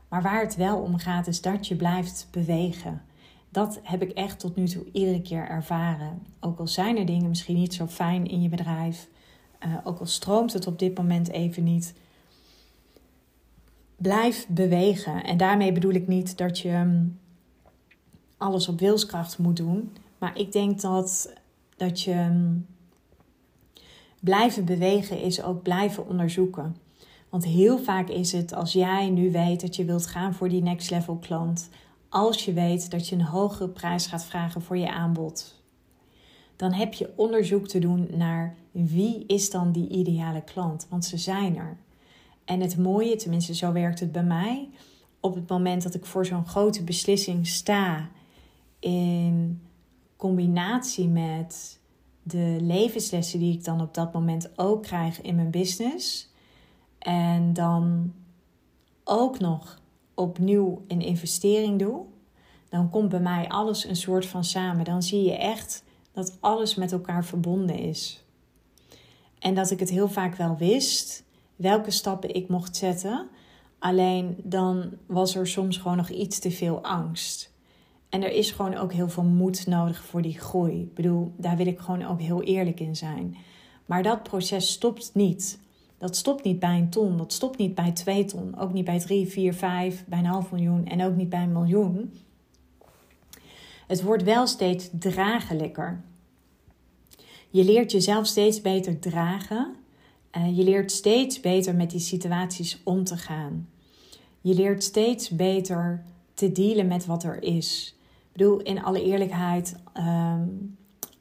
Maar 0.07 0.21
waar 0.21 0.41
het 0.41 0.55
wel 0.55 0.77
om 0.81 0.97
gaat, 0.97 1.27
is 1.27 1.41
dat 1.41 1.67
je 1.67 1.75
blijft 1.75 2.27
bewegen. 2.31 3.01
Dat 3.49 3.79
heb 3.83 4.01
ik 4.01 4.11
echt 4.11 4.39
tot 4.39 4.55
nu 4.55 4.67
toe 4.67 4.85
iedere 4.91 5.21
keer 5.21 5.47
ervaren. 5.47 6.25
Ook 6.39 6.59
al 6.59 6.67
zijn 6.67 6.97
er 6.97 7.05
dingen 7.05 7.29
misschien 7.29 7.55
niet 7.55 7.73
zo 7.73 7.87
fijn 7.87 8.27
in 8.27 8.41
je 8.41 8.49
bedrijf, 8.49 9.07
uh, 9.65 9.77
ook 9.83 9.99
al 9.99 10.05
stroomt 10.05 10.53
het 10.53 10.67
op 10.67 10.79
dit 10.79 10.97
moment 10.97 11.29
even 11.29 11.63
niet. 11.63 11.93
Blijf 13.95 14.47
bewegen. 14.47 15.23
En 15.23 15.37
daarmee 15.37 15.71
bedoel 15.71 15.93
ik 15.93 16.07
niet 16.07 16.37
dat 16.37 16.59
je 16.59 16.71
mm, 16.71 17.17
alles 18.39 18.67
op 18.67 18.79
wilskracht 18.79 19.37
moet 19.37 19.57
doen. 19.57 19.91
Maar 20.17 20.37
ik 20.37 20.51
denk 20.51 20.81
dat, 20.81 21.33
dat 21.77 22.01
je 22.01 22.27
mm, 22.31 22.65
blijven 24.19 24.65
bewegen 24.65 25.21
is 25.21 25.43
ook 25.43 25.61
blijven 25.61 26.07
onderzoeken. 26.07 26.75
Want 27.29 27.45
heel 27.45 27.77
vaak 27.77 28.09
is 28.09 28.31
het 28.31 28.53
als 28.53 28.73
jij 28.73 29.09
nu 29.09 29.31
weet 29.31 29.61
dat 29.61 29.75
je 29.75 29.85
wilt 29.85 30.07
gaan 30.07 30.33
voor 30.33 30.49
die 30.49 30.61
next 30.61 30.89
level 30.89 31.15
klant, 31.15 31.69
als 32.09 32.45
je 32.45 32.53
weet 32.53 32.91
dat 32.91 33.07
je 33.07 33.15
een 33.15 33.25
hogere 33.25 33.69
prijs 33.69 34.07
gaat 34.07 34.25
vragen 34.25 34.61
voor 34.61 34.77
je 34.77 34.91
aanbod, 34.91 35.61
dan 36.55 36.73
heb 36.73 36.93
je 36.93 37.13
onderzoek 37.15 37.67
te 37.67 37.79
doen 37.79 38.07
naar 38.13 38.55
wie 38.71 39.23
is 39.27 39.49
dan 39.49 39.71
die 39.71 39.89
ideale 39.89 40.43
klant, 40.43 40.87
want 40.89 41.05
ze 41.05 41.17
zijn 41.17 41.57
er. 41.57 41.77
En 42.45 42.59
het 42.59 42.77
mooie, 42.77 43.15
tenminste 43.15 43.55
zo 43.55 43.71
werkt 43.71 43.99
het 43.99 44.11
bij 44.11 44.23
mij, 44.23 44.69
op 45.19 45.35
het 45.35 45.49
moment 45.49 45.83
dat 45.83 45.93
ik 45.93 46.05
voor 46.05 46.25
zo'n 46.25 46.47
grote 46.47 46.83
beslissing 46.83 47.47
sta 47.47 48.09
in 48.79 49.61
combinatie 50.15 51.07
met 51.07 51.79
de 52.23 52.57
levenslessen 52.61 53.39
die 53.39 53.53
ik 53.53 53.63
dan 53.63 53.81
op 53.81 53.93
dat 53.93 54.13
moment 54.13 54.59
ook 54.59 54.83
krijg 54.83 55.21
in 55.21 55.35
mijn 55.35 55.51
business 55.51 56.33
en 56.99 57.53
dan 57.53 58.13
ook 59.03 59.39
nog 59.39 59.81
opnieuw 60.13 60.83
een 60.87 61.01
investering 61.01 61.79
doe, 61.79 62.05
dan 62.69 62.89
komt 62.89 63.09
bij 63.09 63.19
mij 63.19 63.47
alles 63.47 63.83
een 63.83 63.95
soort 63.95 64.25
van 64.25 64.43
samen. 64.43 64.85
Dan 64.85 65.03
zie 65.03 65.23
je 65.23 65.37
echt 65.37 65.83
dat 66.11 66.37
alles 66.39 66.75
met 66.75 66.91
elkaar 66.91 67.25
verbonden 67.25 67.77
is. 67.77 68.23
En 69.39 69.55
dat 69.55 69.71
ik 69.71 69.79
het 69.79 69.89
heel 69.89 70.09
vaak 70.09 70.35
wel 70.35 70.57
wist 70.57 71.23
welke 71.55 71.91
stappen 71.91 72.35
ik 72.35 72.49
mocht 72.49 72.75
zetten. 72.75 73.27
Alleen 73.79 74.37
dan 74.43 74.91
was 75.05 75.35
er 75.35 75.47
soms 75.47 75.77
gewoon 75.77 75.97
nog 75.97 76.09
iets 76.09 76.39
te 76.39 76.51
veel 76.51 76.83
angst. 76.83 77.48
En 78.09 78.23
er 78.23 78.31
is 78.31 78.51
gewoon 78.51 78.75
ook 78.75 78.93
heel 78.93 79.09
veel 79.09 79.23
moed 79.23 79.67
nodig 79.67 80.03
voor 80.03 80.21
die 80.21 80.39
groei. 80.39 80.81
Ik 80.81 80.93
bedoel, 80.93 81.33
daar 81.37 81.57
wil 81.57 81.67
ik 81.67 81.79
gewoon 81.79 82.05
ook 82.05 82.21
heel 82.21 82.43
eerlijk 82.43 82.79
in 82.79 82.95
zijn. 82.95 83.35
Maar 83.85 84.03
dat 84.03 84.23
proces 84.23 84.71
stopt 84.71 85.11
niet. 85.13 85.59
Dat 85.97 86.15
stopt 86.15 86.43
niet 86.43 86.59
bij 86.59 86.77
een 86.77 86.89
ton, 86.89 87.17
dat 87.17 87.33
stopt 87.33 87.57
niet 87.57 87.75
bij 87.75 87.91
twee 87.91 88.25
ton, 88.25 88.59
ook 88.59 88.73
niet 88.73 88.85
bij 88.85 88.99
drie, 88.99 89.27
vier, 89.27 89.53
vijf, 89.53 90.05
bij 90.05 90.19
een 90.19 90.25
half 90.25 90.51
miljoen 90.51 90.85
en 90.85 91.03
ook 91.03 91.15
niet 91.15 91.29
bij 91.29 91.43
een 91.43 91.51
miljoen. 91.51 92.13
Het 93.87 94.01
wordt 94.01 94.23
wel 94.23 94.47
steeds 94.47 94.89
dragelijker. 94.91 96.01
Je 97.49 97.63
leert 97.63 97.91
jezelf 97.91 98.27
steeds 98.27 98.61
beter 98.61 98.99
dragen. 98.99 99.75
Uh, 100.37 100.57
je 100.57 100.63
leert 100.63 100.91
steeds 100.91 101.39
beter 101.39 101.75
met 101.75 101.91
die 101.91 101.99
situaties 101.99 102.81
om 102.83 103.03
te 103.03 103.17
gaan. 103.17 103.69
Je 104.41 104.53
leert 104.53 104.83
steeds 104.83 105.29
beter 105.29 106.03
te 106.33 106.51
dealen 106.51 106.87
met 106.87 107.05
wat 107.05 107.23
er 107.23 107.43
is. 107.43 107.95
Bedoel, 108.39 108.61
in 108.61 108.83
alle 108.83 109.03
eerlijkheid, 109.03 109.75
ehm, 109.93 110.47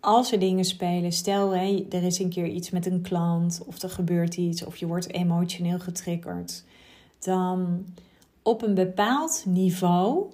als 0.00 0.32
er 0.32 0.38
dingen 0.38 0.64
spelen, 0.64 1.12
stel 1.12 1.50
hè, 1.50 1.86
er 1.90 2.02
is 2.02 2.18
een 2.18 2.28
keer 2.28 2.46
iets 2.46 2.70
met 2.70 2.86
een 2.86 3.00
klant 3.00 3.62
of 3.66 3.82
er 3.82 3.90
gebeurt 3.90 4.36
iets 4.36 4.64
of 4.64 4.76
je 4.76 4.86
wordt 4.86 5.12
emotioneel 5.12 5.78
getriggerd, 5.78 6.64
dan 7.18 7.86
op 8.42 8.62
een 8.62 8.74
bepaald 8.74 9.44
niveau, 9.46 10.30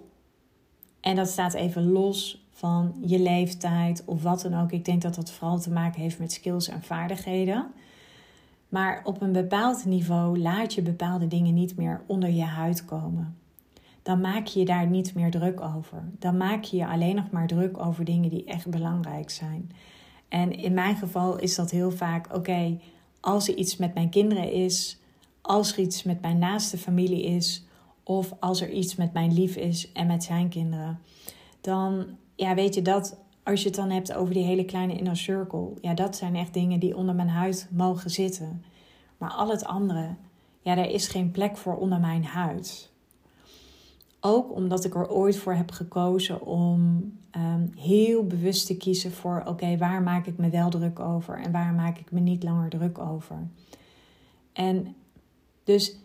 en 1.01 1.17
dat 1.17 1.29
staat 1.29 1.55
even 1.55 1.93
los 1.93 2.47
van 2.51 2.95
je 3.07 3.19
leeftijd 3.19 4.03
of 4.05 4.23
wat 4.23 4.41
dan 4.41 4.61
ook, 4.61 4.73
ik 4.73 4.85
denk 4.85 5.03
dat 5.03 5.15
dat 5.15 5.31
vooral 5.31 5.59
te 5.59 5.71
maken 5.71 6.01
heeft 6.01 6.19
met 6.19 6.33
skills 6.33 6.69
en 6.69 6.83
vaardigheden. 6.83 7.67
Maar 8.69 9.01
op 9.05 9.21
een 9.23 9.33
bepaald 9.33 9.85
niveau 9.85 10.39
laat 10.39 10.75
je 10.75 10.83
bepaalde 10.83 11.27
dingen 11.27 11.55
niet 11.55 11.77
meer 11.77 12.03
onder 12.07 12.31
je 12.31 12.45
huid 12.45 12.85
komen 12.85 13.37
dan 14.05 14.21
maak 14.21 14.47
je 14.47 14.59
je 14.59 14.65
daar 14.65 14.87
niet 14.87 15.15
meer 15.15 15.31
druk 15.31 15.61
over. 15.61 16.09
Dan 16.19 16.37
maak 16.37 16.65
je 16.65 16.77
je 16.77 16.87
alleen 16.87 17.15
nog 17.15 17.31
maar 17.31 17.47
druk 17.47 17.79
over 17.79 18.05
dingen 18.05 18.31
die 18.31 18.45
echt 18.45 18.71
belangrijk 18.71 19.31
zijn. 19.31 19.71
En 20.29 20.53
in 20.53 20.75
mijn 20.75 20.97
geval 20.97 21.39
is 21.39 21.55
dat 21.55 21.71
heel 21.71 21.91
vaak: 21.91 22.35
oké, 22.35 22.79
als 23.21 23.49
er 23.49 23.55
iets 23.55 23.77
met 23.77 23.95
mijn 23.95 24.09
kinderen 24.09 24.53
is, 24.53 25.01
als 25.41 25.73
er 25.73 25.79
iets 25.79 26.03
met 26.03 26.21
mijn 26.21 26.39
naaste 26.39 26.79
familie 26.79 27.23
is, 27.23 27.65
of 28.03 28.33
als 28.41 28.61
er 28.61 28.71
iets 28.71 28.97
met 28.97 29.13
mijn 29.13 29.33
lief 29.33 29.57
is 29.57 29.93
en 29.93 30.07
met 30.07 30.25
zijn 30.25 30.49
kinderen, 30.49 31.01
dan 31.61 32.07
ja, 32.35 32.55
weet 32.55 32.75
je 32.75 32.83
dat. 32.83 33.23
Als 33.43 33.61
je 33.61 33.67
het 33.67 33.77
dan 33.77 33.91
hebt 33.91 34.15
over 34.15 34.35
die 34.35 34.45
hele 34.45 34.65
kleine 34.65 34.97
inner 34.97 35.17
circle, 35.17 35.73
ja, 35.81 35.95
dat 35.95 36.17
zijn 36.17 36.37
echt 36.37 36.55
dingen 36.55 36.81
die 36.81 36.97
onder 36.97 37.15
mijn 37.15 37.29
huid 37.29 37.69
mogen 37.71 38.11
zitten. 38.11 38.65
Maar 39.19 39.31
al 39.31 39.51
het 39.51 39.65
andere, 39.65 40.15
ja, 40.61 40.75
daar 40.75 40.91
is 40.91 41.09
geen 41.09 41.31
plek 41.31 41.57
voor 41.57 41.77
onder 41.77 42.01
mijn 42.01 42.25
huid. 42.25 42.93
Ook 44.27 44.55
omdat 44.55 44.85
ik 44.85 44.95
er 44.95 45.11
ooit 45.11 45.37
voor 45.37 45.55
heb 45.55 45.71
gekozen 45.71 46.47
om 46.47 47.13
um, 47.37 47.73
heel 47.77 48.27
bewust 48.27 48.67
te 48.67 48.77
kiezen 48.77 49.13
voor: 49.13 49.43
oké, 49.47 49.77
waar 49.77 50.03
maak 50.03 50.27
ik 50.27 50.39
me 50.39 50.49
wel 50.49 50.71
druk 50.71 51.01
over 51.01 51.39
en 51.39 51.53
waar 51.53 51.73
maak 51.73 51.99
ik 51.99 52.13
me 52.13 52.21
niet 52.21 52.43
langer 52.43 52.71
druk 52.71 52.99
over. 52.99 53.49
En 54.53 54.95
dus 55.65 55.97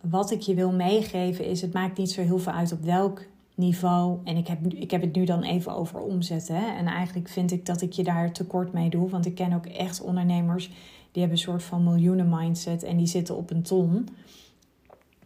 wat 0.00 0.30
ik 0.30 0.40
je 0.40 0.54
wil 0.54 0.72
meegeven 0.72 1.44
is: 1.44 1.60
het 1.60 1.72
maakt 1.72 1.98
niet 1.98 2.10
zo 2.10 2.22
heel 2.22 2.38
veel 2.38 2.52
uit 2.52 2.72
op 2.72 2.82
welk 2.82 3.22
niveau. 3.54 4.18
En 4.24 4.36
ik 4.36 4.46
heb, 4.46 4.66
ik 4.66 4.90
heb 4.90 5.00
het 5.00 5.14
nu 5.14 5.24
dan 5.24 5.42
even 5.42 5.74
over 5.74 6.00
omzetten. 6.00 6.56
Hè? 6.56 6.76
En 6.76 6.86
eigenlijk 6.86 7.28
vind 7.28 7.50
ik 7.50 7.66
dat 7.66 7.80
ik 7.80 7.92
je 7.92 8.04
daar 8.04 8.32
tekort 8.32 8.72
mee 8.72 8.90
doe. 8.90 9.08
Want 9.08 9.26
ik 9.26 9.34
ken 9.34 9.52
ook 9.52 9.66
echt 9.66 10.00
ondernemers 10.00 10.66
die 11.10 11.22
hebben 11.22 11.38
een 11.38 11.44
soort 11.44 11.62
van 11.62 11.84
miljoenen 11.84 12.28
mindset 12.28 12.82
en 12.82 12.96
die 12.96 13.06
zitten 13.06 13.36
op 13.36 13.50
een 13.50 13.62
ton 13.62 14.08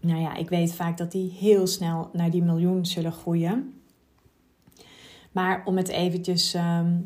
nou 0.00 0.20
ja, 0.20 0.34
ik 0.34 0.48
weet 0.48 0.74
vaak 0.74 0.96
dat 0.96 1.12
die 1.12 1.30
heel 1.30 1.66
snel 1.66 2.10
naar 2.12 2.30
die 2.30 2.42
miljoen 2.42 2.86
zullen 2.86 3.12
groeien. 3.12 3.80
Maar 5.32 5.62
om 5.64 5.76
het 5.76 5.88
eventjes 5.88 6.54
ehm, 6.54 6.98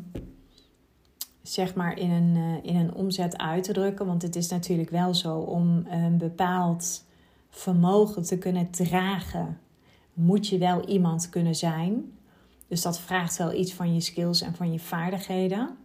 zeg 1.41 1.75
maar 1.75 1.97
in 1.97 2.11
een, 2.11 2.35
uh, 2.35 2.55
in 2.61 2.75
een 2.75 2.93
omzet 2.93 3.37
uit 3.37 3.63
te 3.63 3.73
drukken, 3.73 4.05
want 4.05 4.21
het 4.21 4.35
is 4.35 4.49
natuurlijk 4.49 4.89
wel 4.89 5.13
zo 5.13 5.37
om 5.37 5.85
een 5.89 6.17
bepaald 6.17 7.03
vermogen 7.49 8.23
te 8.23 8.37
kunnen 8.37 8.69
dragen, 8.69 9.59
moet 10.13 10.47
je 10.47 10.57
wel 10.57 10.85
iemand 10.87 11.29
kunnen 11.29 11.55
zijn. 11.55 12.11
Dus 12.67 12.81
dat 12.81 12.99
vraagt 12.99 13.37
wel 13.37 13.53
iets 13.53 13.73
van 13.73 13.93
je 13.93 13.99
skills 13.99 14.41
en 14.41 14.55
van 14.55 14.71
je 14.71 14.79
vaardigheden. 14.79 15.77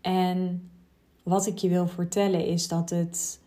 En 0.00 0.70
wat 1.22 1.46
ik 1.46 1.58
je 1.58 1.68
wil 1.68 1.86
vertellen 1.86 2.46
is 2.46 2.68
dat 2.68 2.90
het 2.90 3.40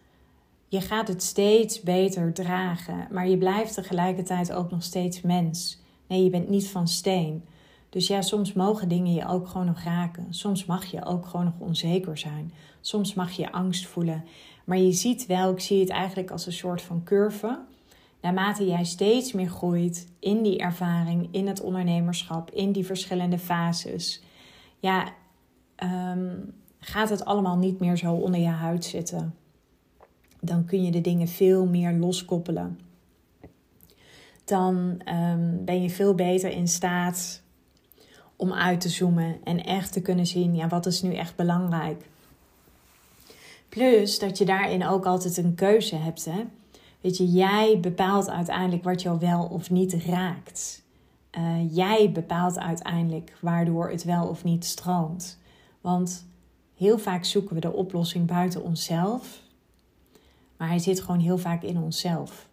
je 0.68 0.82
gaat 0.82 1.08
het 1.08 1.24
steeds 1.24 1.82
beter 1.82 2.34
dragen, 2.34 3.08
maar 3.12 3.30
je 3.30 3.38
blijft 3.38 3.74
tegelijkertijd 3.74 4.54
ook 4.54 4.72
nog 4.72 4.84
steeds 4.84 5.22
mens. 5.22 5.82
Nee, 6.08 6.24
je 6.24 6.30
bent 6.30 6.50
niet 6.50 6.70
van 6.70 6.88
steen. 6.88 7.44
Dus 7.90 8.08
ja, 8.08 8.22
soms 8.22 8.54
mogen 8.54 8.88
dingen 8.88 9.14
je 9.14 9.28
ook 9.28 9.48
gewoon 9.48 9.66
nog 9.66 9.84
raken. 9.84 10.28
Soms 10.30 10.66
mag 10.66 10.86
je 10.86 11.06
ook 11.06 11.26
gewoon 11.26 11.46
nog 11.46 11.60
onzeker 11.60 12.18
zijn. 12.18 12.54
Soms 12.82 13.14
mag 13.14 13.32
je 13.32 13.52
angst 13.52 13.86
voelen. 13.86 14.24
Maar 14.66 14.78
je 14.78 14.92
ziet 14.92 15.26
wel, 15.26 15.52
ik 15.52 15.60
zie 15.60 15.80
het 15.80 15.90
eigenlijk 15.90 16.32
als 16.32 16.46
een 16.46 16.54
soort 16.54 16.82
van 16.82 17.04
curve. 17.04 17.60
Naarmate 18.22 18.66
jij 18.66 18.86
steeds 18.86 19.34
meer 19.34 19.50
groeit 19.50 20.08
in 20.20 20.44
die 20.44 20.58
ervaring, 20.58 21.28
in 21.32 21.48
het 21.48 21.62
ondernemerschap, 21.62 22.52
in 22.52 22.72
die 22.72 22.86
verschillende 22.86 23.40
fases. 23.40 24.22
Ja, 24.80 25.14
um, 25.84 26.54
gaat 26.80 27.10
het 27.10 27.26
allemaal 27.26 27.58
niet 27.58 27.80
meer 27.80 27.98
zo 27.98 28.14
onder 28.14 28.40
je 28.40 28.48
huid 28.48 28.86
zitten. 28.86 29.36
Dan 30.46 30.66
kun 30.66 30.84
je 30.84 30.92
de 30.92 31.02
dingen 31.02 31.28
veel 31.28 31.66
meer 31.66 31.94
loskoppelen. 31.94 32.80
Dan 34.46 35.02
ehm, 35.06 35.64
ben 35.66 35.82
je 35.82 35.90
veel 35.90 36.16
beter 36.16 36.52
in 36.52 36.68
staat 36.68 37.42
om 38.36 38.54
uit 38.54 38.82
te 38.82 38.90
zoomen 38.90 39.36
en 39.44 39.64
echt 39.64 39.94
te 39.94 40.02
kunnen 40.02 40.26
zien, 40.26 40.56
ja, 40.56 40.68
wat 40.68 40.86
is 40.86 41.02
nu 41.02 41.14
echt 41.14 41.36
belangrijk. 41.36 42.10
Plus 43.70 44.20
dat 44.20 44.38
je 44.38 44.46
daarin 44.46 44.86
ook 44.86 45.06
altijd 45.06 45.38
een 45.38 45.56
keuze 45.56 45.96
hebt. 45.96 46.26
Hè? 46.26 46.44
Weet 47.02 47.18
je, 47.18 47.32
jij 47.32 47.80
bepaalt 47.82 48.30
uiteindelijk 48.30 48.84
wat 48.84 49.02
jou 49.02 49.20
wel 49.20 49.44
of 49.44 49.70
niet 49.70 49.94
raakt. 49.94 50.84
Uh, 51.38 51.76
jij 51.76 52.12
bepaalt 52.12 52.60
uiteindelijk 52.60 53.38
waardoor 53.42 53.90
het 53.90 54.04
wel 54.04 54.28
of 54.28 54.44
niet 54.44 54.66
stroomt. 54.66 55.40
Want 55.82 56.26
heel 56.78 56.98
vaak 56.98 57.26
zoeken 57.26 57.56
we 57.56 57.62
de 57.62 57.74
oplossing 57.74 58.28
buiten 58.28 58.64
onszelf, 58.64 59.42
maar 60.58 60.68
hij 60.68 60.80
zit 60.80 61.02
gewoon 61.02 61.20
heel 61.20 61.38
vaak 61.38 61.64
in 61.64 61.78
onszelf. 61.78 62.48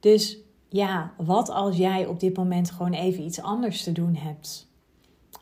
Dus 0.00 0.38
ja, 0.68 1.12
wat 1.16 1.50
als 1.50 1.76
jij 1.76 2.06
op 2.06 2.20
dit 2.20 2.36
moment 2.36 2.70
gewoon 2.70 2.92
even 2.92 3.24
iets 3.24 3.40
anders 3.40 3.82
te 3.82 3.92
doen 3.92 4.14
hebt? 4.14 4.68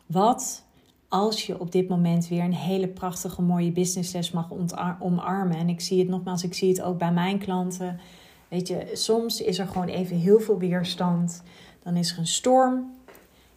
Wat 0.07 0.65
als 1.09 1.47
je 1.47 1.61
op 1.61 1.73
dit 1.73 1.89
moment 1.89 2.29
weer 2.29 2.45
een 2.45 2.55
hele 2.55 2.89
prachtige, 2.89 3.43
mooie 3.43 3.73
businessles 3.73 4.31
mag 4.31 4.49
omarmen? 5.01 5.57
En 5.57 5.69
ik 5.69 5.81
zie 5.81 5.99
het 5.99 6.09
nogmaals, 6.09 6.43
ik 6.43 6.55
zie 6.55 6.69
het 6.69 6.83
ook 6.83 6.99
bij 6.99 7.13
mijn 7.13 7.39
klanten. 7.39 8.01
Weet 8.49 8.69
je, 8.69 8.91
soms 8.93 9.41
is 9.41 9.59
er 9.59 9.67
gewoon 9.67 9.89
even 9.89 10.17
heel 10.17 10.41
veel 10.41 10.59
weerstand. 10.59 11.43
Dan 11.83 11.97
is 11.97 12.13
er 12.13 12.19
een 12.19 12.27
storm. 12.27 12.99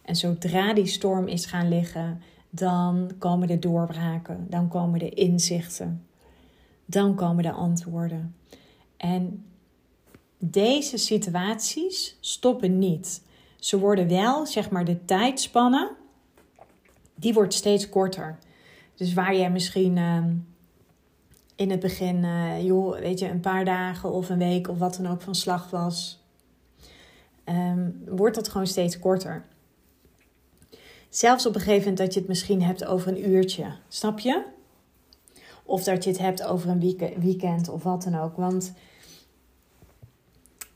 En 0.02 0.16
zodra 0.16 0.74
die 0.74 0.86
storm 0.86 1.26
is 1.26 1.46
gaan 1.46 1.68
liggen, 1.68 2.22
dan 2.54 3.10
komen 3.18 3.48
de 3.48 3.58
doorbraken, 3.58 4.46
dan 4.50 4.68
komen 4.68 4.98
de 4.98 5.08
inzichten, 5.08 6.06
dan 6.84 7.14
komen 7.14 7.42
de 7.42 7.52
antwoorden. 7.52 8.36
En 8.96 9.44
deze 10.38 10.96
situaties 10.96 12.16
stoppen 12.20 12.78
niet. 12.78 13.22
Ze 13.56 13.78
worden 13.78 14.08
wel, 14.08 14.46
zeg 14.46 14.70
maar, 14.70 14.84
de 14.84 15.04
tijdspannen, 15.04 15.90
die 17.14 17.34
wordt 17.34 17.54
steeds 17.54 17.88
korter. 17.88 18.38
Dus 18.94 19.14
waar 19.14 19.36
jij 19.36 19.50
misschien 19.50 19.96
ehm, 19.96 20.34
in 21.56 21.70
het 21.70 21.80
begin, 21.80 22.16
uh, 22.16 22.64
joh, 22.64 22.98
weet 22.98 23.18
je, 23.18 23.28
een 23.28 23.40
paar 23.40 23.64
dagen 23.64 24.12
of 24.12 24.28
een 24.28 24.38
week 24.38 24.68
of 24.68 24.78
wat 24.78 24.96
dan 24.96 25.12
ook 25.12 25.22
van 25.22 25.34
slag 25.34 25.70
was, 25.70 26.22
ehm, 27.44 27.90
wordt 28.06 28.34
dat 28.34 28.48
gewoon 28.48 28.66
steeds 28.66 28.98
korter. 28.98 29.44
Zelfs 31.14 31.46
op 31.46 31.54
een 31.54 31.60
gegeven 31.60 31.80
moment 31.80 31.98
dat 31.98 32.14
je 32.14 32.20
het 32.20 32.28
misschien 32.28 32.62
hebt 32.62 32.84
over 32.84 33.08
een 33.08 33.30
uurtje, 33.30 33.66
snap 33.88 34.18
je? 34.18 34.44
Of 35.64 35.84
dat 35.84 36.04
je 36.04 36.10
het 36.10 36.18
hebt 36.18 36.42
over 36.42 36.70
een 36.70 36.96
weekend 37.18 37.68
of 37.68 37.82
wat 37.82 38.02
dan 38.02 38.14
ook. 38.14 38.36
Want 38.36 38.72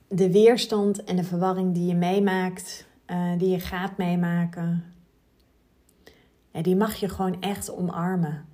de 0.09 0.31
weerstand 0.31 1.05
en 1.05 1.17
de 1.17 1.25
verwarring 1.25 1.75
die 1.75 1.87
je 1.87 1.95
meemaakt, 1.95 2.87
uh, 3.07 3.39
die 3.39 3.49
je 3.49 3.61
gaat 3.61 3.97
meemaken, 3.97 4.85
die 6.51 6.77
mag 6.77 6.95
je 6.95 7.09
gewoon 7.09 7.41
echt 7.41 7.73
omarmen. 7.73 8.47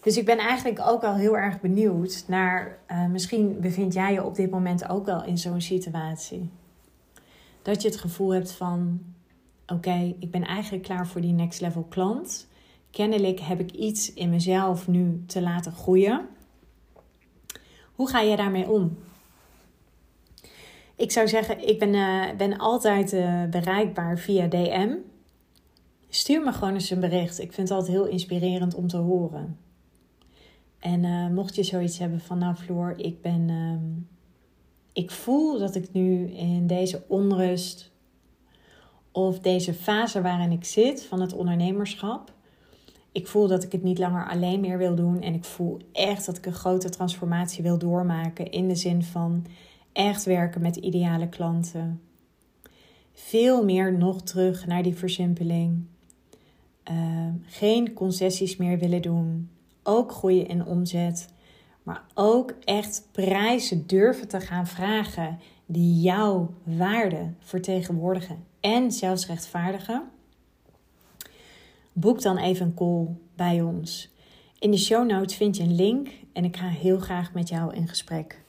Dus 0.00 0.16
ik 0.16 0.24
ben 0.24 0.38
eigenlijk 0.38 0.80
ook 0.80 1.02
al 1.02 1.14
heel 1.14 1.36
erg 1.36 1.60
benieuwd 1.60 2.24
naar, 2.26 2.78
uh, 2.90 3.06
misschien 3.06 3.60
bevind 3.60 3.92
jij 3.92 4.12
je 4.12 4.24
op 4.24 4.34
dit 4.34 4.50
moment 4.50 4.88
ook 4.88 5.04
wel 5.04 5.24
in 5.24 5.38
zo'n 5.38 5.60
situatie. 5.60 6.50
Dat 7.62 7.82
je 7.82 7.88
het 7.88 8.00
gevoel 8.00 8.32
hebt 8.32 8.52
van, 8.52 9.00
oké, 9.66 10.14
ik 10.18 10.30
ben 10.30 10.44
eigenlijk 10.44 10.84
klaar 10.84 11.06
voor 11.06 11.20
die 11.20 11.32
next 11.32 11.60
level 11.60 11.82
klant. 11.82 12.48
Kennelijk 12.90 13.40
heb 13.40 13.60
ik 13.60 13.70
iets 13.70 14.12
in 14.12 14.30
mezelf 14.30 14.88
nu 14.88 15.22
te 15.26 15.42
laten 15.42 15.72
groeien. 15.72 16.26
Hoe 17.94 18.08
ga 18.08 18.20
je 18.20 18.36
daarmee 18.36 18.70
om? 18.70 18.98
Ik 20.96 21.10
zou 21.10 21.28
zeggen, 21.28 21.68
ik 21.68 21.78
ben, 21.78 21.94
uh, 21.94 22.36
ben 22.36 22.58
altijd 22.58 23.12
uh, 23.12 23.44
bereikbaar 23.44 24.18
via 24.18 24.46
DM. 24.46 24.94
Stuur 26.08 26.42
me 26.42 26.52
gewoon 26.52 26.74
eens 26.74 26.90
een 26.90 27.00
bericht. 27.00 27.40
Ik 27.40 27.52
vind 27.52 27.68
het 27.68 27.78
altijd 27.78 27.96
heel 27.96 28.06
inspirerend 28.06 28.74
om 28.74 28.88
te 28.88 28.96
horen. 28.96 29.58
En 30.78 31.02
uh, 31.02 31.28
mocht 31.28 31.54
je 31.54 31.62
zoiets 31.62 31.98
hebben 31.98 32.20
van, 32.20 32.38
nou 32.38 32.54
Floor, 32.54 32.94
ik 32.96 33.22
ben, 33.22 33.50
um, 33.50 34.08
ik 34.92 35.10
voel 35.10 35.58
dat 35.58 35.74
ik 35.74 35.92
nu 35.92 36.30
in 36.30 36.66
deze 36.66 37.02
onrust 37.08 37.90
of 39.12 39.38
deze 39.38 39.74
fase 39.74 40.22
waarin 40.22 40.52
ik 40.52 40.64
zit 40.64 41.04
van 41.04 41.20
het 41.20 41.32
ondernemerschap, 41.32 42.32
ik 43.12 43.26
voel 43.26 43.46
dat 43.46 43.62
ik 43.62 43.72
het 43.72 43.82
niet 43.82 43.98
langer 43.98 44.28
alleen 44.28 44.60
meer 44.60 44.78
wil 44.78 44.94
doen 44.94 45.20
en 45.20 45.34
ik 45.34 45.44
voel 45.44 45.78
echt 45.92 46.26
dat 46.26 46.36
ik 46.36 46.46
een 46.46 46.52
grote 46.52 46.88
transformatie 46.88 47.62
wil 47.62 47.78
doormaken 47.78 48.50
in 48.50 48.68
de 48.68 48.74
zin 48.74 49.02
van 49.02 49.46
echt 49.92 50.24
werken 50.24 50.60
met 50.60 50.76
ideale 50.76 51.28
klanten. 51.28 52.00
Veel 53.12 53.64
meer 53.64 53.98
nog 53.98 54.22
terug 54.22 54.66
naar 54.66 54.82
die 54.82 54.94
versimpeling. 54.94 55.84
Uh, 56.90 57.28
geen 57.46 57.92
concessies 57.92 58.56
meer 58.56 58.78
willen 58.78 59.02
doen. 59.02 59.50
Ook 59.82 60.12
groeien 60.12 60.48
in 60.48 60.66
omzet. 60.66 61.28
Maar 61.82 62.04
ook 62.14 62.54
echt 62.64 63.08
prijzen 63.12 63.86
durven 63.86 64.28
te 64.28 64.40
gaan 64.40 64.66
vragen 64.66 65.38
die 65.66 66.00
jouw 66.00 66.54
waarde 66.62 67.32
vertegenwoordigen 67.38 68.44
en 68.60 68.92
zelfs 68.92 69.26
rechtvaardigen. 69.26 70.02
Boek 71.92 72.22
dan 72.22 72.38
even 72.38 72.66
een 72.66 72.74
call 72.74 73.06
bij 73.36 73.60
ons. 73.60 74.10
In 74.58 74.70
de 74.70 74.78
show 74.78 75.06
notes 75.06 75.36
vind 75.36 75.56
je 75.56 75.62
een 75.62 75.74
link 75.74 76.08
en 76.32 76.44
ik 76.44 76.56
ga 76.56 76.68
heel 76.68 76.98
graag 76.98 77.32
met 77.32 77.48
jou 77.48 77.74
in 77.74 77.88
gesprek. 77.88 78.41